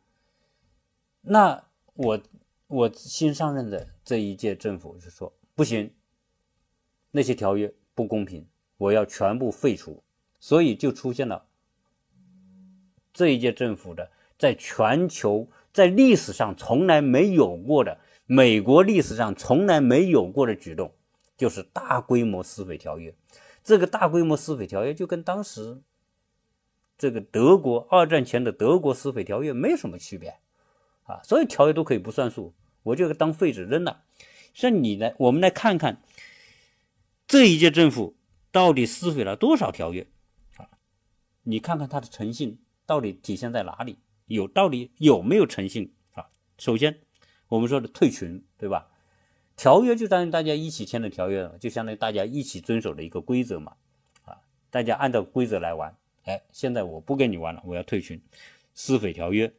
[1.22, 2.22] 那我
[2.68, 5.92] 我新上任的这一届政府就说不行，
[7.10, 10.00] 那些条约不公平，我要全部废除，
[10.38, 11.48] 所以就出现了。
[13.12, 20.92] 这一届政府的，在全球，在历史上从来没有过的，美国历史上从来没有过的举动，
[21.36, 23.14] 就是大规模撕毁条约。
[23.62, 25.82] 这个大规模撕毁条约，就跟当时
[26.96, 30.38] 这个德国二战前的德国撕毁条约没有什么区别
[31.04, 31.20] 啊。
[31.22, 34.04] 所有条约都可以不算数，我就当废纸扔了。
[34.54, 36.02] 像你来，我们来看看
[37.26, 38.16] 这一届政府
[38.50, 40.06] 到底撕毁了多少条约
[40.56, 40.68] 啊？
[41.42, 42.58] 你看看他的诚信。
[42.88, 43.98] 到底体现在哪里？
[44.26, 46.24] 有到底有没有诚信啊？
[46.56, 47.00] 首先，
[47.48, 48.88] 我们说的退群，对吧？
[49.56, 53.76] 条约就当大家一起签的条约了，就相当于大家一起遵守的一个规则嘛，
[54.24, 54.38] 啊，
[54.70, 55.96] 大家按照规则来玩。
[56.24, 58.20] 哎，现在我不跟你玩了，我要退群，
[58.74, 59.52] 撕毁条约。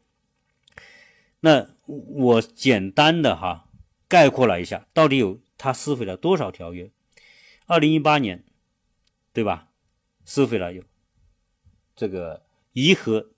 [1.40, 3.70] 那我简单的哈
[4.08, 6.92] 概括了一下，到底有他撕毁了多少条约？
[7.66, 8.44] 二零一八年，
[9.34, 9.70] 对吧？
[10.24, 10.84] 撕毁了有
[11.96, 12.46] 这个。
[12.74, 13.32] 伊核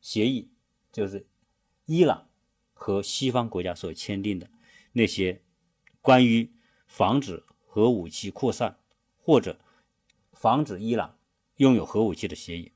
[0.00, 0.48] 协议
[0.90, 1.26] 就是
[1.84, 2.28] 伊朗
[2.72, 4.48] 和西方国家所签订的
[4.92, 5.42] 那些
[6.00, 6.50] 关于
[6.86, 8.78] 防止核武器扩散
[9.18, 9.58] 或者
[10.32, 11.18] 防止伊朗
[11.56, 12.72] 拥有核武器的协议，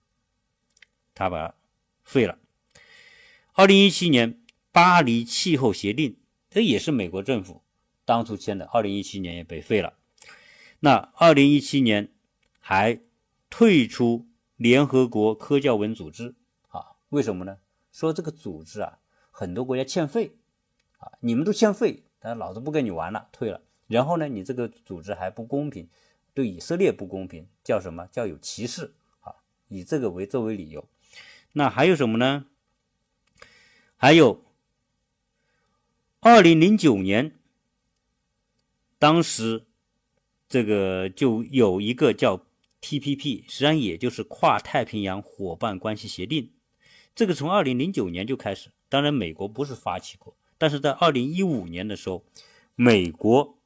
[1.14, 1.54] 他把
[2.02, 2.38] 废了。
[3.52, 4.40] 二零一七年
[4.72, 6.16] 巴黎气候协定，
[6.50, 7.62] 这也是美国政府
[8.04, 9.94] 当初签的，二零一七年也被废了。
[10.80, 12.12] 那二零一七年
[12.60, 13.00] 还
[13.50, 14.26] 退出。
[14.56, 16.36] 联合国科教文组织
[16.68, 17.58] 啊，为什么呢？
[17.90, 19.00] 说这个组织啊，
[19.32, 20.36] 很多国家欠费
[20.98, 23.60] 啊，你们都欠费，但老子不跟你玩了，退了。
[23.86, 25.90] 然后呢，你这个组织还不公平，
[26.32, 29.34] 对以色列不公平，叫什么叫有歧视啊？
[29.68, 30.88] 以这个为作为理由。
[31.52, 32.46] 那还有什么呢？
[33.96, 34.42] 还有，
[36.20, 37.38] 二零零九年，
[38.98, 39.66] 当时
[40.48, 42.46] 这个就有一个叫。
[42.86, 43.46] T.P.P.
[43.48, 46.52] 实际上也就是跨太平洋伙伴关系协定，
[47.14, 52.24] 这个从二零零九年就开始，当然美国不是发起过，但是在二零一五年的时候，
[52.74, 53.58] 美国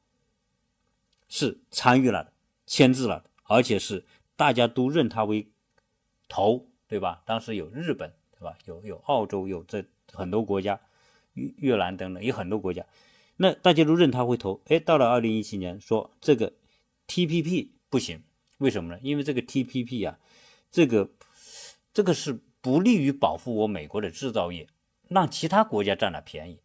[1.27, 2.33] 是参与了的，
[2.65, 5.47] 签字了的，而且是大家都认他为
[6.27, 7.21] 头，对吧？
[7.25, 8.57] 当时有日本，对吧？
[8.65, 10.79] 有有澳洲，有这很多国家，
[11.33, 12.85] 越越南等等，有很多国家，
[13.37, 14.61] 那大家都认他为头。
[14.65, 16.53] 哎，到了二零一七年，说这个
[17.07, 18.23] TPP 不行，
[18.57, 18.99] 为什么呢？
[19.03, 20.19] 因为这个 TPP 呀，
[20.71, 21.11] 这个
[21.93, 24.67] 这个是不利于保护我美国的制造业，
[25.07, 26.59] 让其他国家占了便宜。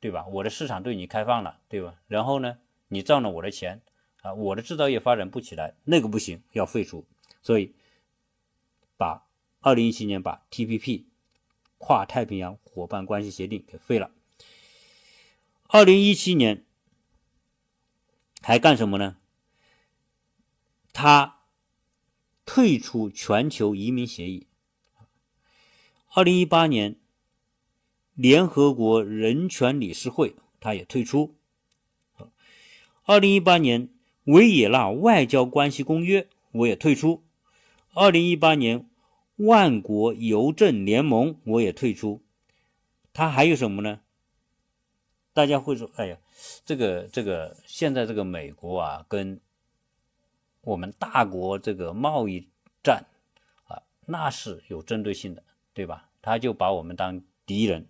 [0.00, 0.26] 对吧？
[0.28, 1.94] 我的市场对你开放了，对吧？
[2.08, 2.56] 然后呢，
[2.88, 3.82] 你赚了我的钱
[4.22, 7.06] 啊，我的制造业发展不起来，那个不行，要废除。
[7.42, 7.74] 所以，
[8.96, 9.26] 把
[9.60, 11.04] 二零一七年把 TPP
[11.76, 14.10] 跨太平洋伙伴关系协定给废了。
[15.68, 16.64] 二零一七年
[18.40, 19.18] 还干什么呢？
[20.94, 21.40] 他
[22.46, 24.46] 退出全球移民协议。
[26.14, 26.99] 二零一八年。
[28.20, 31.36] 联合国人权理事会，他也退出。
[33.04, 33.88] 二零一八年
[34.24, 37.24] 维也纳外交关系公约，我也退出。
[37.94, 38.86] 二零一八年
[39.36, 42.20] 万国邮政联盟，我也退出。
[43.14, 44.00] 他还有什么呢？
[45.32, 46.18] 大家会说：“哎呀，
[46.66, 49.40] 这个这个，现在这个美国啊，跟
[50.60, 52.46] 我们大国这个贸易
[52.84, 53.06] 战
[53.64, 56.10] 啊，那是有针对性的，对吧？
[56.20, 57.86] 他就把我们当敌人。”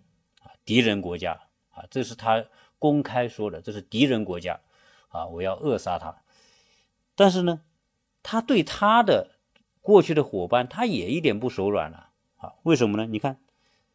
[0.65, 1.39] 敌人国家
[1.71, 2.45] 啊，这是他
[2.77, 4.59] 公开说的，这是敌人国家
[5.09, 6.21] 啊，我要扼杀他。
[7.15, 7.61] 但是呢，
[8.23, 9.31] 他对他的
[9.81, 12.53] 过去的伙伴，他也一点不手软了啊。
[12.63, 13.05] 为什么呢？
[13.05, 13.39] 你看，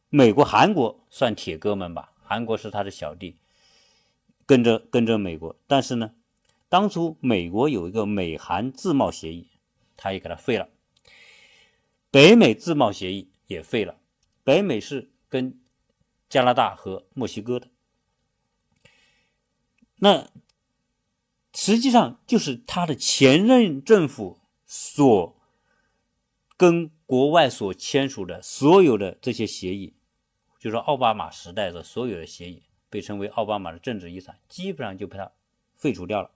[0.08, 3.36] 美国、韩国算铁哥们吧，韩国是他的小弟，
[4.44, 5.56] 跟着跟着美国。
[5.66, 6.12] 但是呢，
[6.68, 9.48] 当初美国有一个美韩自贸协议，
[9.96, 10.68] 他也给他废了。
[12.10, 13.96] 北美自贸协议也废了，
[14.42, 15.60] 北美是跟。
[16.28, 17.68] 加拿大和墨西哥的，
[19.96, 20.28] 那
[21.54, 25.36] 实际上就是他的前任政府所
[26.56, 29.94] 跟国外所签署的所有的这些协议，
[30.58, 35.30] 就是奥巴马时代的所有的协议，被称为奥巴马的政治遗产，基本上就被他
[35.76, 36.30] 废除掉了。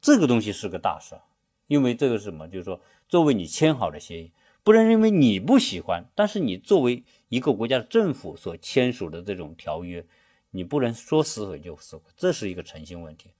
[0.00, 1.18] 这个东西是个大事，
[1.66, 2.46] 因为这个是什么？
[2.46, 4.30] 就是说，作为你签好的协议。
[4.66, 10.04] 不能因为你不喜欢，但是你作为一个国家的政府所签署的这种条约，
[10.50, 13.30] 你不能说撕毁就撕毁，这是一个诚信问题。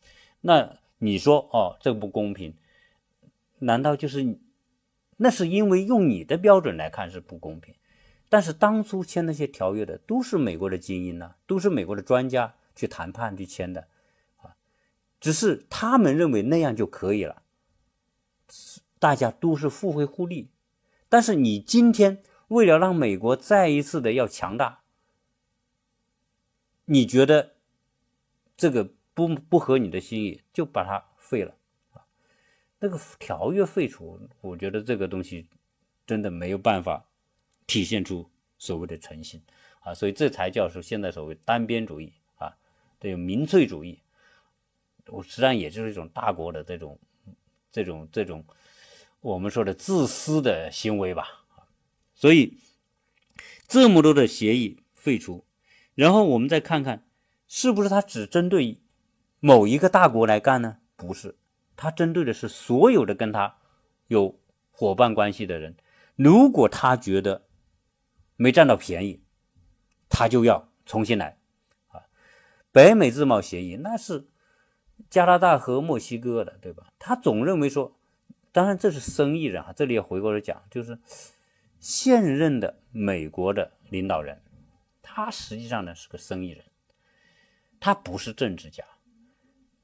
[0.43, 2.55] 那你说哦，这不公平？
[3.59, 4.39] 难道就是
[5.17, 7.75] 那是因为用你的标准来看是不公平？
[8.29, 13.89] 但是当初签那些条约的都是美国的精英呢，都是美国的专家去谈判去签的
[14.37, 14.55] 啊，
[15.19, 17.43] 只是他们认为那样就可以了，
[19.01, 20.51] 大家都是互惠互利。
[21.09, 24.83] 但是你今天为了让美国再一次的要强大，
[26.87, 27.55] 你觉得
[28.57, 31.55] 这个不不合你的心意，就把它废了？
[32.81, 35.49] 那个条约废除，我觉得这个东西
[36.07, 37.07] 真的没有办法
[37.67, 39.41] 体现出所谓的诚信
[39.81, 42.57] 啊，所以这才叫是现在所谓单边主义啊，
[43.01, 44.01] 这种民粹主义，
[45.07, 46.99] 我实际上也就是一种大国的这种
[47.71, 48.45] 这种这种。
[49.21, 51.45] 我们说的自私的行为吧，
[52.15, 52.59] 所以
[53.67, 55.45] 这么多的协议废除，
[55.97, 57.05] 然后我们再看看，
[57.49, 58.81] 是不是他只针对
[59.41, 60.79] 某一个大国来干呢？
[60.95, 61.37] 不是，
[61.75, 63.57] 他针对的是所有的跟他
[64.07, 64.39] 有
[64.71, 65.77] 伙伴关系的人。
[66.15, 67.47] 如果他觉得
[68.37, 69.25] 没占到便宜，
[70.09, 71.37] 他就要重新来
[71.89, 72.07] 啊。
[72.71, 74.29] 北美自贸协议那是
[75.11, 76.87] 加拿大和墨西哥的，对吧？
[77.01, 77.96] 他总认为说。
[78.57, 79.75] 当然，这是生意人啊。
[79.77, 80.99] 这里要回过来讲，就是
[81.79, 84.41] 现任的美国的领导人，
[85.03, 86.65] 他实际上呢是个生意人，
[87.79, 88.83] 他不是政治家。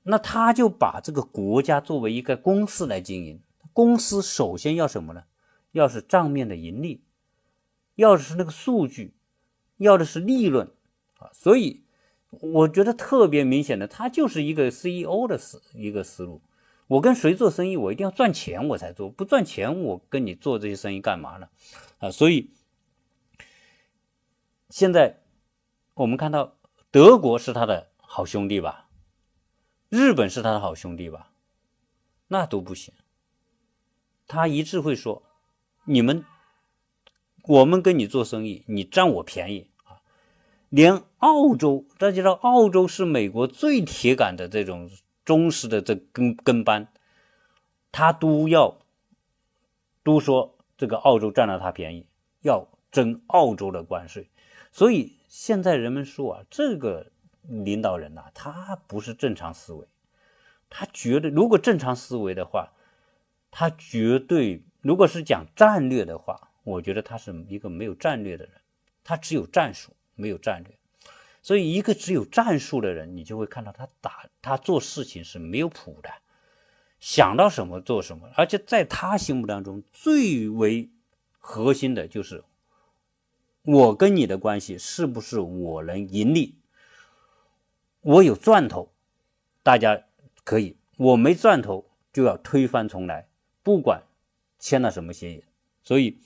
[0.05, 3.43] 那他就把这个国家作为一个公司来经营。
[3.75, 5.25] 公司首先要什么呢？
[5.73, 7.05] 要是账面的盈利，
[7.97, 9.13] 要的是那个数据，
[9.77, 10.67] 要的是利润
[11.19, 11.29] 啊。
[11.35, 11.85] 所以
[12.31, 16.41] 我觉得特别明显的，他就是一个 CEO 的思一个思路。
[16.89, 19.09] 我跟谁做生意，我一定要赚钱，我才做。
[19.09, 21.49] 不赚钱，我跟你做这些生意干嘛呢？
[21.99, 22.51] 啊，所以
[24.69, 25.23] 现在
[25.95, 26.59] 我们看到
[26.91, 28.91] 德国是他的好兄弟吧，
[29.89, 31.33] 日本是他的好兄弟吧，
[32.29, 32.93] 那都不行。
[34.27, 35.23] 他一致会说
[35.87, 36.25] ：“你们，
[37.45, 40.03] 我们跟你做生意，你占我便宜啊！”
[40.69, 44.91] 连澳洲，大家知道，澳洲是美国最铁杆的这种。
[45.25, 46.89] 忠实的这跟跟班，
[47.91, 48.79] 他都要
[50.03, 52.07] 都说这个澳洲占了他便宜，
[52.41, 54.29] 要征澳洲的关税。
[54.71, 57.13] 所以现在人们说啊，这个
[57.43, 59.87] 领导人呐，他不是正常思维，
[60.69, 62.73] 他绝对如果正常思维的话，
[63.51, 68.55] 他绝对如果是讲战略的话，我觉得他是一个没有战略的人，
[69.05, 70.75] 他只有战术没有战略，
[71.43, 76.09] 所以一个只有战术的人，你就会看到他打他做事情是没有谱的，
[77.01, 80.89] 想到什么做什么，而且在他心目当中最为
[81.39, 82.45] 核心的就是
[83.65, 86.57] 我跟你的关系是不是我能盈利。
[88.01, 88.93] 我有赚头，
[89.63, 90.03] 大家
[90.43, 93.29] 可以；我没赚头，就要推翻重来，
[93.63, 94.03] 不管
[94.59, 95.45] 签了什么协议。
[95.85, 96.19] 所以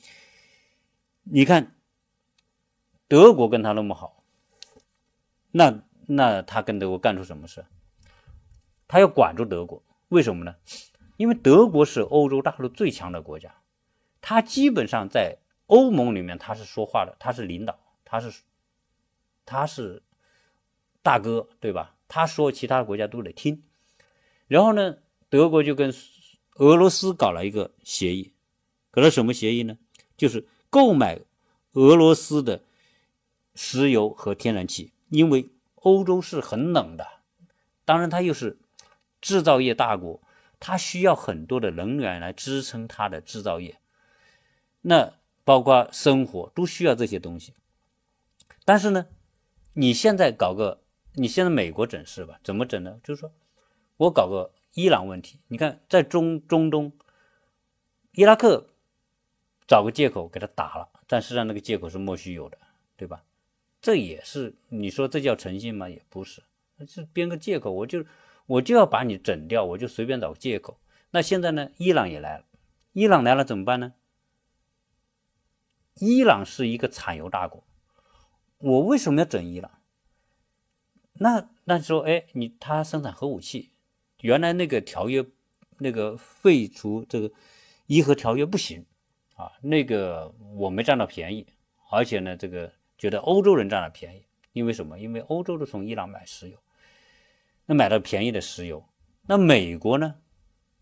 [1.25, 1.75] 你看，
[3.09, 4.16] 德国跟他那么好，
[5.57, 7.65] 那那他跟德国干出什么事？
[8.87, 10.55] 他要管住德国，为什么呢？
[11.17, 13.55] 因为德国是欧洲大陆最强的国家，
[14.21, 18.43] 他基本上在欧盟里面他是说话的，他是领导，他是
[19.45, 20.03] 他是。
[21.03, 21.95] 大哥，对吧？
[22.09, 23.63] 他说其他国家都得听。
[24.49, 24.97] 然后呢，
[25.29, 25.95] 德国就跟
[26.57, 28.33] 俄罗斯搞了一个协议，
[28.91, 29.79] 搞了什么协议呢？
[30.17, 31.21] 就是购买
[31.75, 32.61] 俄罗斯的
[33.55, 37.07] 石油和天然气，因为欧洲是很冷的，
[37.85, 38.59] 当然它又是
[39.21, 40.21] 制造业大国，
[40.59, 43.79] 它需要很多的能源来支撑它的制造业，
[44.83, 47.55] 那包括生活都需要这些东西。
[48.65, 49.07] 但是呢，
[49.75, 50.83] 你现在搞个。
[51.19, 52.39] 你现在美国整事吧？
[52.45, 53.01] 怎么整呢？
[53.03, 53.33] 就是说，
[53.97, 55.41] 我搞个伊朗问题。
[55.49, 56.93] 你看，在中中东，
[58.13, 58.67] 伊拉克
[59.67, 62.59] 找个借口给他打了，但实际上那个借口是莫须有的，
[62.99, 63.25] 对吧？
[63.81, 65.89] 这也是你说这叫诚信吗？
[65.89, 66.43] 也不是，
[66.87, 67.71] 是编个借口。
[67.71, 68.05] 我就
[68.47, 70.79] 我就要把你整掉，我就随便找个借口。
[71.11, 71.71] 那现在呢？
[71.77, 72.45] 伊朗也来了，
[72.93, 73.95] 伊朗来了怎么办呢？
[75.95, 77.65] 伊朗是一个产油大国，
[78.59, 79.71] 我为什么要整伊朗？
[81.15, 83.71] 那那说，哎，你他生产核武器，
[84.21, 85.25] 原来那个条约，
[85.79, 87.33] 那个废除这个
[87.87, 88.85] 伊核条约不行
[89.37, 91.47] 啊，那个我没占到便宜，
[91.91, 94.99] 而且呢，这个觉得欧洲人占了便宜，因为什么？
[94.99, 96.59] 因为欧洲都从伊朗买石油，
[97.67, 98.85] 那买到便宜的石油，
[99.27, 100.17] 那美国呢，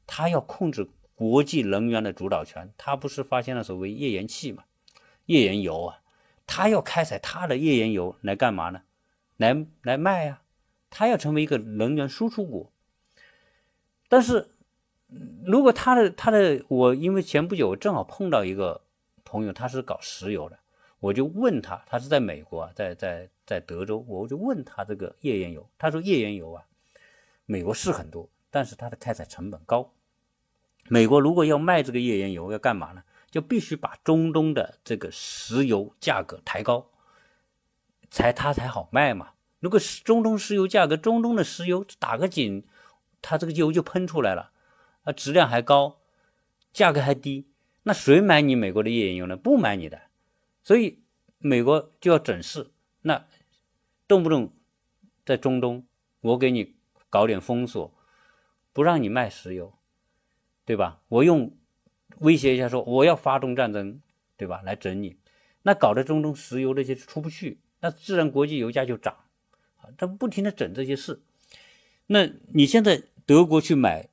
[0.06, 4.64] 他要控制国际能源的主导权，他不是发现了所谓页岩气嘛，
[5.26, 6.00] 页岩油啊，
[6.46, 8.82] 他要开采他的页岩油来干嘛呢？
[9.36, 10.42] 来来卖呀，
[10.90, 12.72] 他要成为一个能源输出国。
[14.08, 14.54] 但是，
[15.44, 18.82] 如果他的他的我，因为前不久正好碰到一个
[19.24, 20.58] 朋友，他是搞石油的，
[21.04, 26.64] 我就问他，他是在美国啊，在在在德州，我就问他这个页岩油，他说页岩油啊，
[27.44, 29.92] 美国是很多，但是它的开采成本高。
[30.88, 33.02] 美国如果要卖这个页岩油，要干嘛呢？
[33.30, 36.90] 就必须把中东的这个石油价格抬高。
[38.10, 39.32] 才它才好卖嘛。
[39.60, 42.64] 如果是中东石油价格，中东的石油打个井，
[43.20, 44.52] 它这个油就喷出来了，
[45.02, 45.98] 啊，质量还高，
[46.72, 47.46] 价格还低，
[47.82, 49.36] 那谁买你美国的页岩油呢？
[49.36, 50.00] 不买你的，
[50.64, 51.04] 所以
[51.38, 53.26] 美国就要整事，那
[54.08, 54.52] 动不动
[55.24, 55.86] 在中东，
[56.20, 56.74] 我给你
[57.10, 57.94] 搞点封锁，
[58.72, 59.74] 不让你卖石油，
[60.64, 61.02] 对吧？
[61.08, 61.56] 我用
[62.18, 64.00] 威胁一下说我要发动战争，
[64.36, 64.62] 对吧？
[64.62, 65.18] 来整你，
[65.62, 67.60] 那搞得中东石油那些出不去。
[67.80, 69.14] 那自然国际油价就涨，
[69.76, 71.22] 啊，他不停的整这些事。
[72.06, 74.08] 那你现在德国去买，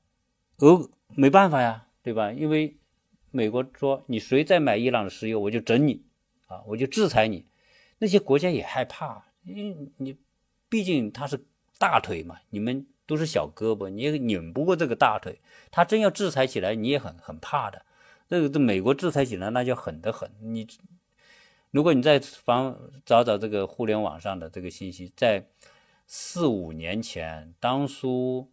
[0.58, 2.34] 俄没办法呀，对吧？
[2.34, 2.78] 因为
[3.32, 6.04] 美国说你谁再买伊朗的石油，我就整你，
[6.52, 7.46] 啊，我就制裁你。
[8.00, 10.18] 那些国家也害怕，因为你
[10.68, 11.46] 毕竟他是
[11.78, 15.40] 大腿嘛，你们都是小胳膊，你也拧不过这个大腿。
[15.72, 17.86] 他真要制裁起来，你也很很怕的。
[18.28, 20.30] 这个这美国制裁起来，那就狠得很。
[20.40, 20.68] 你。
[21.72, 22.76] 如果你再翻
[23.06, 25.46] 找找这个互联网上的这个信息，在
[26.06, 28.52] 四五年前，当初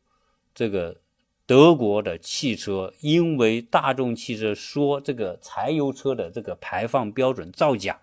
[0.54, 1.00] 这个
[1.48, 7.98] 德国的汽车因为大众汽车说这个柴油车的这个排放标准造假，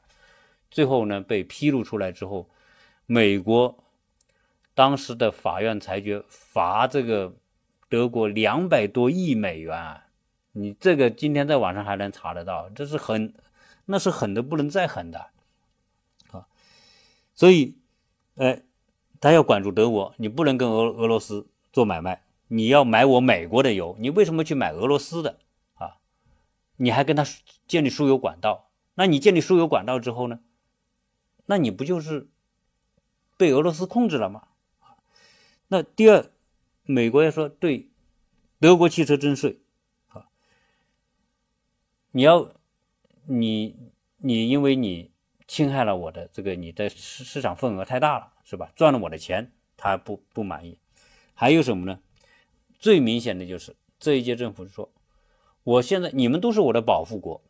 [0.71, 2.49] 最后呢被披露出来之后，
[3.05, 3.77] 美国
[4.73, 7.35] 当时的法院裁决罚这个
[7.87, 10.07] 德国两百多亿美元啊，
[10.53, 13.33] 你这个今天在网上还能查得到，这是很。
[13.87, 15.27] 那是狠的不能再狠的，
[16.31, 16.47] 啊，
[17.35, 17.77] 所以，
[18.37, 18.63] 哎，
[19.21, 22.23] 他要管住德国，你不能跟俄俄罗斯做买卖，
[22.56, 25.39] 你要买我美国的油，你为什么去买俄罗斯的
[25.76, 25.97] 啊？
[26.78, 27.26] 你还跟他
[27.68, 30.39] 建立输油管道，那你建立输油管道之后呢？
[31.45, 32.30] 那你不就是
[33.38, 34.47] 被俄罗斯控制了吗？
[35.68, 36.32] 那第二，
[36.84, 37.89] 美国要说对
[38.60, 39.60] 德国汽车征税，
[40.08, 40.28] 啊，
[42.12, 42.51] 你要。
[43.28, 43.76] 你
[44.18, 45.12] 你因为你
[45.47, 48.72] 侵害了我的这个你的市市场份额太大了，是吧？
[48.76, 50.78] 赚了我的钱，他不不满意。
[51.34, 51.99] 还有什么呢？
[52.86, 54.91] 最明显的就是这一届政府说，
[55.63, 57.41] 我现在你们都是我的保护国，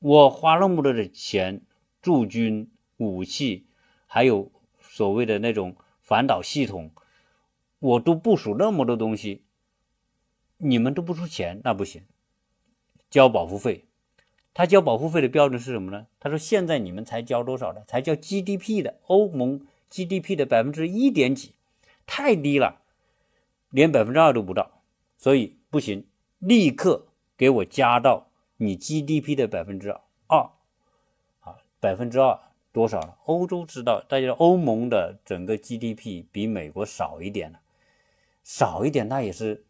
[0.00, 1.62] 我花那么多的钱
[2.02, 3.68] 驻军、武器，
[4.06, 4.52] 还有
[4.82, 6.90] 所谓的那种反导系统，
[7.78, 9.44] 我都部署那么多东西，
[10.58, 12.02] 你们都不出钱，那不行，
[13.08, 13.86] 交保护费。
[14.52, 16.08] 他交保护费的标准是什么呢？
[16.20, 17.82] 他说现在你们才交多少呢？
[17.86, 21.54] 才交 GDP 的欧盟 GDP 的百分之一点几，
[22.04, 22.81] 太低了，
[23.72, 24.70] 连百分之二都不到，
[25.18, 26.06] 所以不行，
[26.38, 29.90] 立刻给我加到你 GDP 的百分之
[30.28, 30.50] 二，
[31.40, 32.38] 啊，百分之二
[32.70, 33.16] 多少了？
[33.24, 37.54] 欧洲知道，大家欧盟的整个 GDP 比美国少一点，
[38.44, 39.64] 少一点那也是，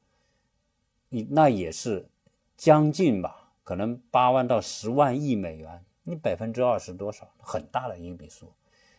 [1.09, 2.09] 你那也是
[2.57, 3.53] 将近吧。
[3.63, 7.33] 可能八万到十万亿美元，你百分之二是多少？
[7.39, 8.53] 很大的一笔数。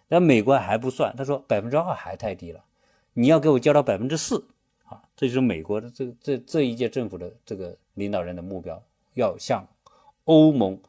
[0.08, 2.64] 那美国还不算，他说百分之二还太低了，
[3.14, 4.48] 你要给我交到百分之四！
[5.16, 8.82] 这就是美国的这这这一届政府的这个领导人的目标，
[9.14, 9.68] 要向
[10.26, 10.80] 欧盟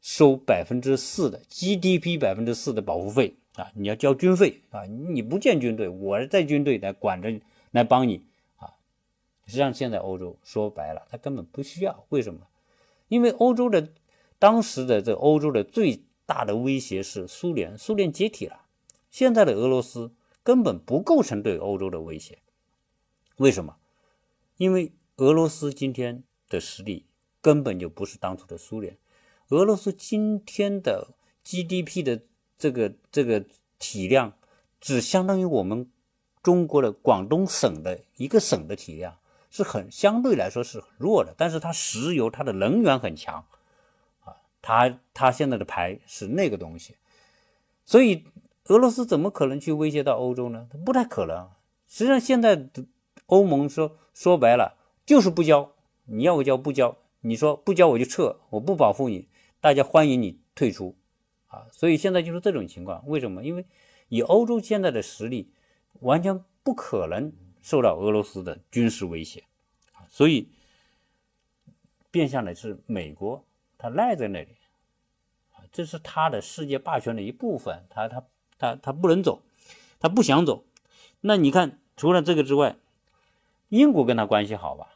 [0.00, 3.70] 收百分之四的 GDP 百分之四的保护费啊！
[3.74, 4.84] 你要交军费啊！
[4.86, 8.22] 你不建军队，我在军队来管着你来帮你
[8.56, 8.72] 啊！
[9.46, 12.40] 实际上现在欧洲说白了，他根本不需要，为什么？
[13.08, 13.88] 因为欧洲的
[14.38, 18.62] 当时的这欧洲的最大的威胁是苏联，苏联解体了，
[19.10, 20.10] 现在的俄罗斯
[20.42, 22.38] 根本不构成对欧洲的威胁。
[23.36, 23.76] 为什么？
[24.56, 27.06] 因为俄罗斯今天的实力
[27.40, 28.96] 根本就不是当初的苏联，
[29.48, 31.14] 俄罗斯今天的
[31.44, 32.22] GDP 的
[32.58, 33.44] 这个这个
[33.78, 34.34] 体量，
[34.80, 35.90] 只相当于我们
[36.42, 39.18] 中国的广东省的一个省的体量。
[39.56, 43.46] 是很相对来说是很弱的，但是它石油它的能源很强，
[44.24, 46.96] 啊，它它现在的牌是那个东西，
[47.84, 48.24] 所以
[48.64, 50.66] 俄罗斯怎么可能去威胁到欧洲呢？
[50.72, 51.48] 它不太可能。
[51.86, 52.68] 实际上现在
[53.26, 55.72] 欧盟说说白了就是不交，
[56.04, 56.96] 你要我交不交？
[57.20, 59.28] 你说不交我就撤，我不保护你，
[59.60, 60.96] 大家欢迎你退出，
[61.46, 63.06] 啊，所以现在就是这种情况。
[63.06, 63.44] 为什么？
[63.44, 63.64] 因为
[64.08, 65.52] 以欧洲现在的实力，
[66.00, 67.32] 完全不可能。
[67.62, 69.42] 受到俄罗斯的军事威胁，
[70.10, 70.50] 所以
[72.10, 73.42] 变相的是美国，
[73.78, 74.48] 他赖在那里，
[75.72, 78.22] 这是他的世界霸权的一部分，他他
[78.58, 79.40] 他他不能走，
[79.98, 80.66] 他不想走。
[81.22, 82.76] 那你看，除了这个之外，
[83.74, 84.88] 英国跟他关系好吧？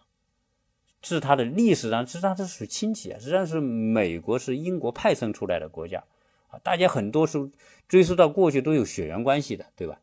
[1.02, 6.04] 是他的历史上，实际上是属亲戚啊，实际上是美国是英国派生出来的国家
[6.48, 7.50] 啊，大家很多时候
[7.88, 10.00] 追溯到过去都有血缘关系的，对吧？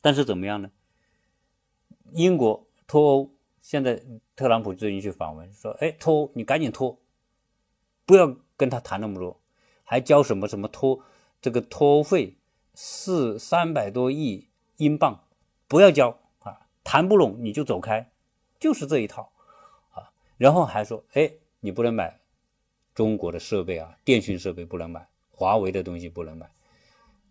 [0.00, 0.70] 但是怎么样呢？
[2.12, 3.30] 英国脱欧，
[3.60, 4.02] 现在
[4.34, 6.98] 特朗普最近去访问，说：“哎，脱欧，你赶紧脱，
[8.06, 9.38] 不要跟他谈那么多，
[9.84, 11.04] 还交什么什么脱
[11.42, 12.38] 这个脱欧费
[12.74, 14.48] 四三百多亿
[14.78, 15.24] 英镑，
[15.68, 16.18] 不要交，
[16.84, 18.10] 谈不拢你就走开，
[18.58, 19.32] 就是这一套
[19.90, 20.12] 啊。
[20.36, 22.20] 然后还说：哎，你不能买
[22.94, 26.50] 中国的设备啊，电讯设备不能买，华为的东西不能买。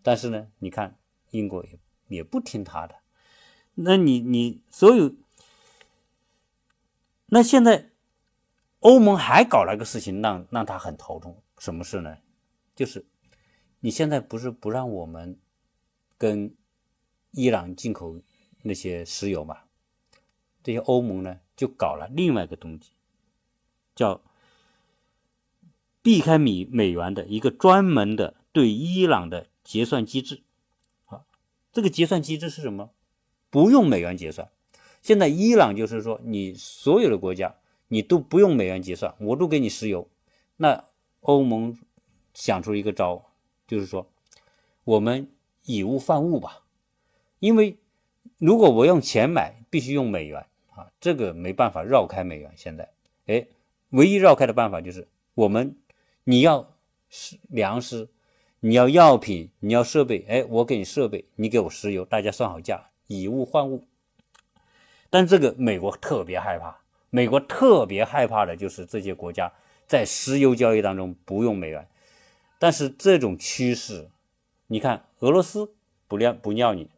[0.02, 0.96] 但是呢，你看
[1.30, 1.78] 英国也
[2.08, 2.96] 也不听他的。”
[3.74, 5.14] 那你你所有，
[7.26, 7.90] 那现在
[8.80, 11.42] 欧盟还搞了个事情，让让他很头痛。
[11.58, 12.18] 什么事呢？
[12.74, 13.06] 就是
[13.80, 15.38] 你现在不是不让我们
[16.18, 16.54] 跟
[17.30, 18.20] 伊朗进口
[18.62, 19.58] 那些石油嘛？
[20.62, 22.90] 这些欧盟呢就搞了另外一个东西，
[23.94, 24.20] 叫
[26.02, 30.42] 避开美美元的一个专门的对伊朗的结算机制。
[31.06, 31.24] 啊，
[31.72, 32.90] 这个结算机制是什么？
[33.50, 34.50] 不用美元结算，
[35.02, 37.56] 现在伊朗就是说，你所有的国家
[37.88, 40.08] 你都不用美元结算，我都给你石油。
[40.56, 40.84] 那
[41.20, 41.76] 欧盟
[42.32, 43.30] 想出一个招，
[43.66, 44.10] 就是说，
[44.84, 45.30] 我们
[45.64, 46.64] 以物换物吧，
[47.40, 47.76] 因为
[48.42, 52.50] 如果我用钱买，必须用美元啊，这个没办法绕开美元。
[52.56, 52.90] 现在，
[53.26, 53.46] 哎，
[53.90, 55.76] 唯一绕开的办法就是我们
[56.24, 56.74] 你要
[57.08, 58.08] 是粮食，
[58.58, 62.84] 你要药品，你要设备，哎，我给你设备，你给我石油，大家算好价。
[63.06, 63.84] 以物换物，
[65.08, 66.76] 但这个美国特别害怕。
[67.10, 69.52] 美国特别害怕的就是这些国家
[69.86, 71.86] 在石油交易当中不用美元。
[72.58, 74.10] 但是这种趋势，
[74.66, 75.72] 你看俄罗斯
[76.08, 76.90] 不要不尿你，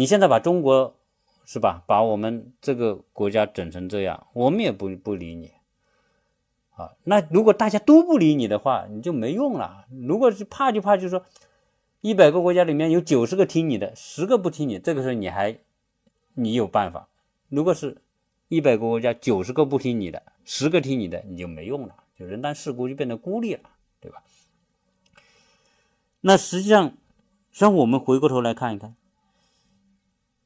[0.00, 0.96] 你现在把中国
[1.44, 1.84] 是吧？
[1.86, 5.52] 把我们这个国家整成这样，我们也不不理你
[6.74, 6.92] 啊。
[7.04, 9.84] 那如果大家都不理你的话，你就没用了。
[9.90, 11.22] 如果是怕就怕，就是说。
[12.00, 15.58] 一百个国家里面有九十个听你的，十个不听你，这个时候你还
[16.32, 17.10] 你有办法。
[17.50, 17.98] 如果是
[18.48, 23.60] 一百个国家九十个不听你的，十个听你的，你就没用了，就人单势孤就变得孤立了，
[24.00, 24.22] 对吧？
[26.22, 26.94] 那实际上，
[27.52, 28.94] 让我们回过头来看一看，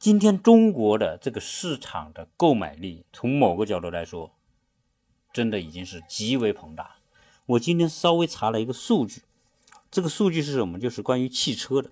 [0.04, 4.34] 今天中国的这个市场的购买力，从某个角度来说，
[5.32, 6.96] 真的已经是极为庞大。
[7.46, 9.22] 我今天稍微查了一个数据，
[9.90, 10.78] 这个数据是什么？
[10.78, 11.90] 就是关于汽车的，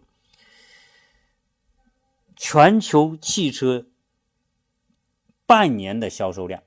[2.36, 3.86] 全球汽车
[5.46, 6.62] 半年的销售量，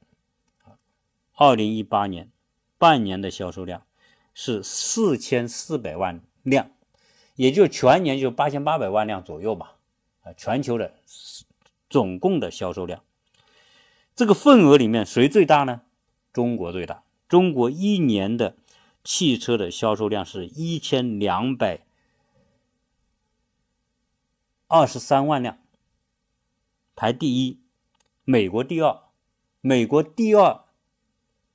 [1.35, 2.31] 二零一八年
[2.79, 3.85] 半年的销售量
[4.33, 6.71] 是四千四百万辆。
[7.35, 9.74] 也就全年就八千八百万辆左右吧，
[10.25, 10.95] 啊，全球的
[11.87, 13.03] 总共的销售量，
[14.15, 15.83] 这个份额里面谁最大呢？
[16.33, 18.57] 中国最大，中国一年的
[19.03, 21.85] 汽车的销售量是一千两百
[24.67, 25.59] 二十三万辆，
[26.95, 27.61] 排第一，
[28.23, 29.03] 美国第二，
[29.61, 30.65] 美国第二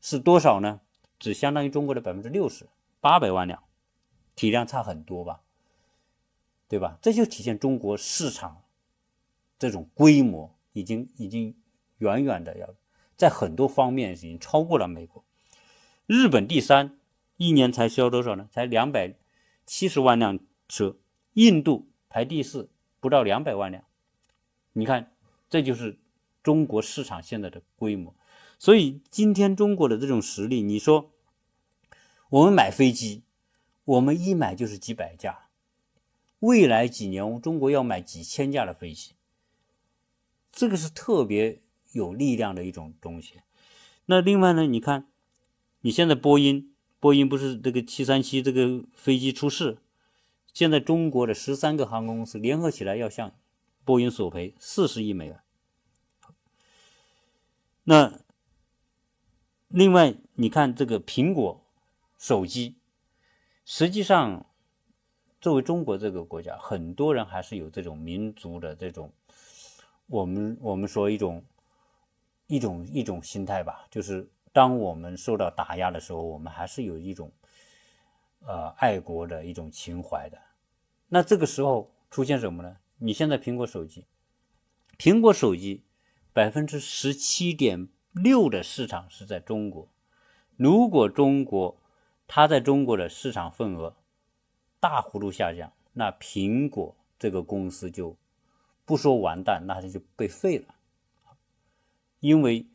[0.00, 0.80] 是多少呢？
[1.18, 2.68] 只相当于中国的百分之六十，
[3.00, 3.64] 八百万辆，
[4.36, 5.40] 体量差很多吧。
[6.68, 6.98] 对吧？
[7.02, 8.59] 这就体现中国市场
[9.60, 11.54] 这种规模已经已经
[11.98, 12.74] 远远的要
[13.14, 15.22] 在很多方面已经超过了美国。
[16.06, 16.98] 日本第三，
[17.36, 18.48] 一年才销多少呢？
[18.50, 19.14] 才两百
[19.66, 20.96] 七十万辆车。
[21.34, 23.84] 印度排第四，不到两百万辆。
[24.72, 25.12] 你看，
[25.50, 25.98] 这就是
[26.42, 28.16] 中国市场现在的规模。
[28.58, 31.12] 所以今天中国的这种实力，你说
[32.30, 33.22] 我们买飞机，
[33.84, 35.50] 我们一买就是几百架。
[36.38, 39.12] 未来几年，中国要买几千架的飞机，
[40.52, 43.40] 这个是特别有力量的一种东西。
[44.06, 45.08] 那另外呢，你看，
[45.80, 49.78] 你现在波音，波音不是这个七三七这个飞机出事，
[50.52, 53.32] 现在中国的十三个航空公司联合起来要向
[53.84, 55.40] 波音索赔四十亿美元。
[57.84, 58.20] 那
[59.68, 61.64] 另外，你看这个苹果
[62.18, 62.76] 手机，
[63.64, 64.46] 实际上。
[65.40, 69.10] 作为中国这个国家，很多人还是有这种民族的这种，
[70.10, 71.44] 我们我们说一种
[72.48, 77.30] 一种一种心态吧，就是当我们受到打压的时候，我们还是有一种
[78.40, 80.36] 呃爱国的一种情怀的。
[81.08, 82.76] 那这个时候出现什么呢？
[82.98, 84.04] 你现在苹果手机，
[84.98, 85.84] 苹果手机
[86.32, 89.88] 百分之十七点六的市场是在中国，
[90.56, 91.80] 如果中国
[92.26, 93.94] 它在中国的市场份额。
[94.82, 98.16] 大幅度下降，那苹果这个公司就
[98.90, 100.74] 不说完蛋，那他就被废了。
[102.18, 102.66] 因为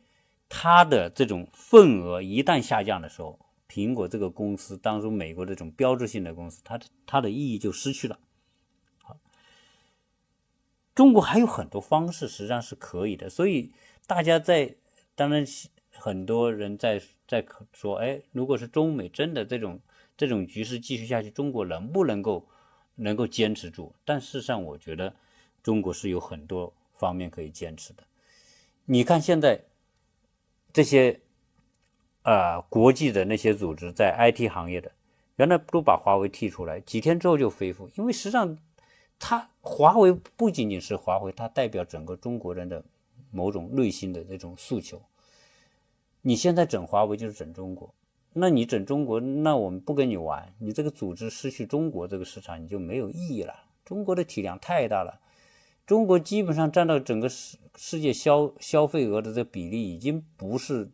[0.48, 3.38] 他的这种份额一旦下降的时候，
[3.68, 8.18] 苹果这个公司当中美国这种标志性的公司，它的它的意义就失去了。
[9.02, 9.18] 好，
[10.94, 13.74] 中国还有很多方式实际上是可以的，所以
[14.06, 14.76] 大家在
[15.14, 15.44] 当然
[15.92, 17.44] 很多人在在
[17.74, 19.78] 说，哎，如果是中美真的这种。
[20.18, 22.48] 这种局势继续下去，中国能不能够
[22.94, 23.94] 能够坚持住？
[24.06, 25.14] 但事实上，我觉得
[25.66, 28.04] 中国是有很多方面可以坚持的。
[28.84, 29.64] 你看现在
[30.72, 31.20] 这些
[32.22, 34.92] 啊国际的那些组织在 IT 行业的，
[35.34, 38.56] 原来都把华为踢出来，几天之后就恢复，因为实际上
[39.18, 42.84] 它华为不仅仅是华为，它代表整个中国人的
[43.32, 45.02] 某种内心的这种诉求。
[46.22, 47.92] 你现在整华为就是整中国。
[48.34, 50.54] 那你整中国，那我们不跟你玩。
[50.60, 53.64] 你这个组织失去中国这个市场，你就没有意义了。
[53.84, 55.20] 中国的体量太大了，
[55.86, 60.90] 中国基本上占到整个世世界消消费额的这个比例，已经不是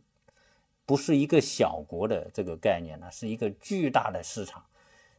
[0.85, 4.63] 不是一个小国的这个概念了，是一个巨大的市场。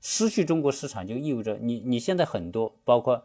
[0.01, 3.25] 失去中国市场，就意味着你你现在很多，包括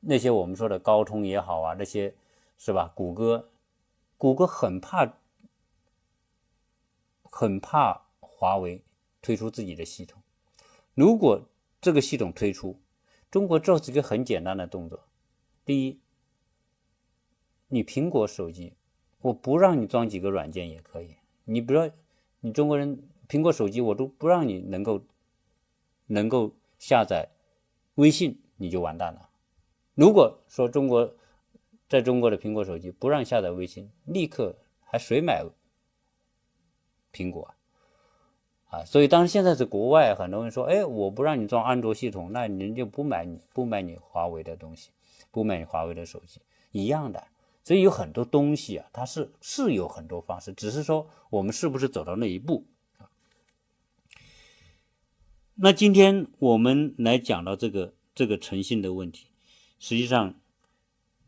[0.00, 2.14] 那些我们说的高通也好啊，那些
[2.58, 2.92] 是吧？
[2.94, 3.48] 谷歌，
[4.18, 5.14] 谷歌很怕，
[7.22, 8.02] 很怕。
[8.20, 8.82] 华为
[9.20, 10.20] 推出自己的系统，
[10.94, 11.40] 如果
[11.80, 12.76] 这个系统推出，
[13.30, 14.98] 中国做几个很简单的动作：
[15.64, 16.00] 第一，
[17.68, 18.74] 你苹果手机，
[19.20, 21.16] 我不让你装几个软件也可以。
[21.44, 21.88] 你不要，
[22.40, 25.02] 你中国人苹果手机，我都不让你能够
[26.06, 27.28] 能够下载
[27.94, 29.30] 微信，你就完蛋了。
[29.94, 31.14] 如果说中国
[31.88, 35.44] 在中国的苹果手机不让下载微信，立刻还谁买
[37.12, 37.54] 苹果啊？
[38.78, 44.90] 啊，所以当然现在是国外很多人说，哎，我不让你装安卓系统，那人就不买你不买你华为的东西，
[45.32, 47.26] 不买华为的手机，一样的。
[47.64, 52.66] 所以有很多东西啊，它是是有很多方式，只是说我们是不是走到那一步
[55.54, 59.28] 那今天我们来讲到这个这个诚信的问题，
[59.78, 60.34] 实际上，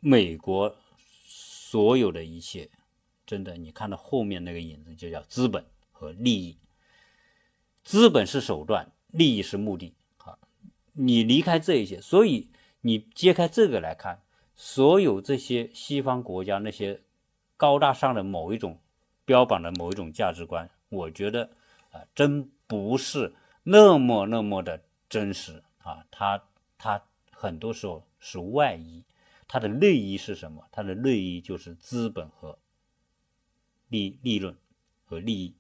[0.01, 0.77] 美国
[1.25, 2.69] 所有的一切，
[3.27, 6.57] 真的，你看到后面那个影子就叫资本和利益。
[7.85, 9.95] 资本是手段，利益是目的。
[10.17, 10.39] 啊，
[10.95, 12.49] 你离开这一些，所以
[12.87, 14.21] 你揭开这个来看，
[14.55, 17.01] 所有这些西方国家那些
[17.57, 18.79] 高大上的某一种
[19.25, 21.49] 标榜的某一种价值观，我觉得
[21.93, 23.33] 啊，真不是
[23.63, 26.45] 那么那么的真实啊，它
[26.77, 29.03] 它很多时候是外衣，
[29.49, 30.69] 它的内衣是什么？
[30.71, 32.59] 它的内衣就是资本和
[33.89, 34.55] 利利润
[35.07, 35.55] 和利益。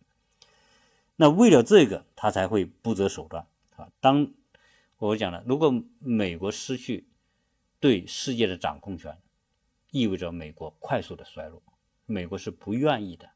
[1.16, 3.46] 那为了这个，他才会不择手段
[3.76, 3.88] 啊！
[4.00, 4.30] 当
[4.98, 7.06] 我讲了，如果美国失去
[7.84, 9.14] 对世界的掌控权，
[9.90, 11.62] 意味着美国快速的衰落。
[12.06, 13.28] 美国是不愿意的，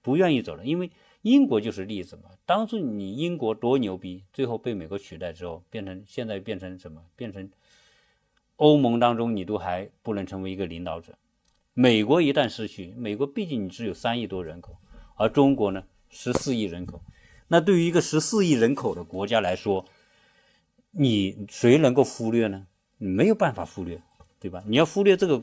[0.00, 2.30] 不愿意走的，因为英国就是例子嘛。
[2.46, 7.04] 当初你英国多牛逼，最后被美国取代之后，变成现在变成什么？
[7.14, 7.50] 变成
[8.56, 11.18] 欧盟当中你都还不能成为一个领导者。
[11.74, 14.78] 美国一旦失去，美国毕竟你只有三亿多人口，
[15.16, 15.84] 而中国呢？
[16.08, 17.02] 十四亿人口，
[17.48, 19.84] 那对于一个十四亿人口的国家来说，
[20.92, 22.66] 你谁能够忽略呢？
[22.98, 24.00] 你没有办法忽略，
[24.38, 24.62] 对吧？
[24.66, 25.42] 你要忽略这个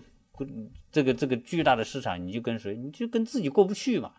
[0.91, 2.75] 这个这个巨大的市场，你就跟谁？
[2.75, 4.13] 你就跟自己过不去嘛！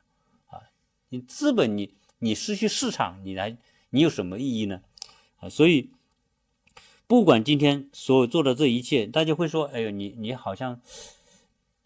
[0.46, 0.62] 啊，
[1.08, 3.56] 你资本你你失去市场，你来
[3.90, 4.82] 你有什么意义呢？
[5.40, 5.90] 啊，所以
[7.06, 10.80] 不管今天所做的这一切，大家会说：“哎呦，你你好像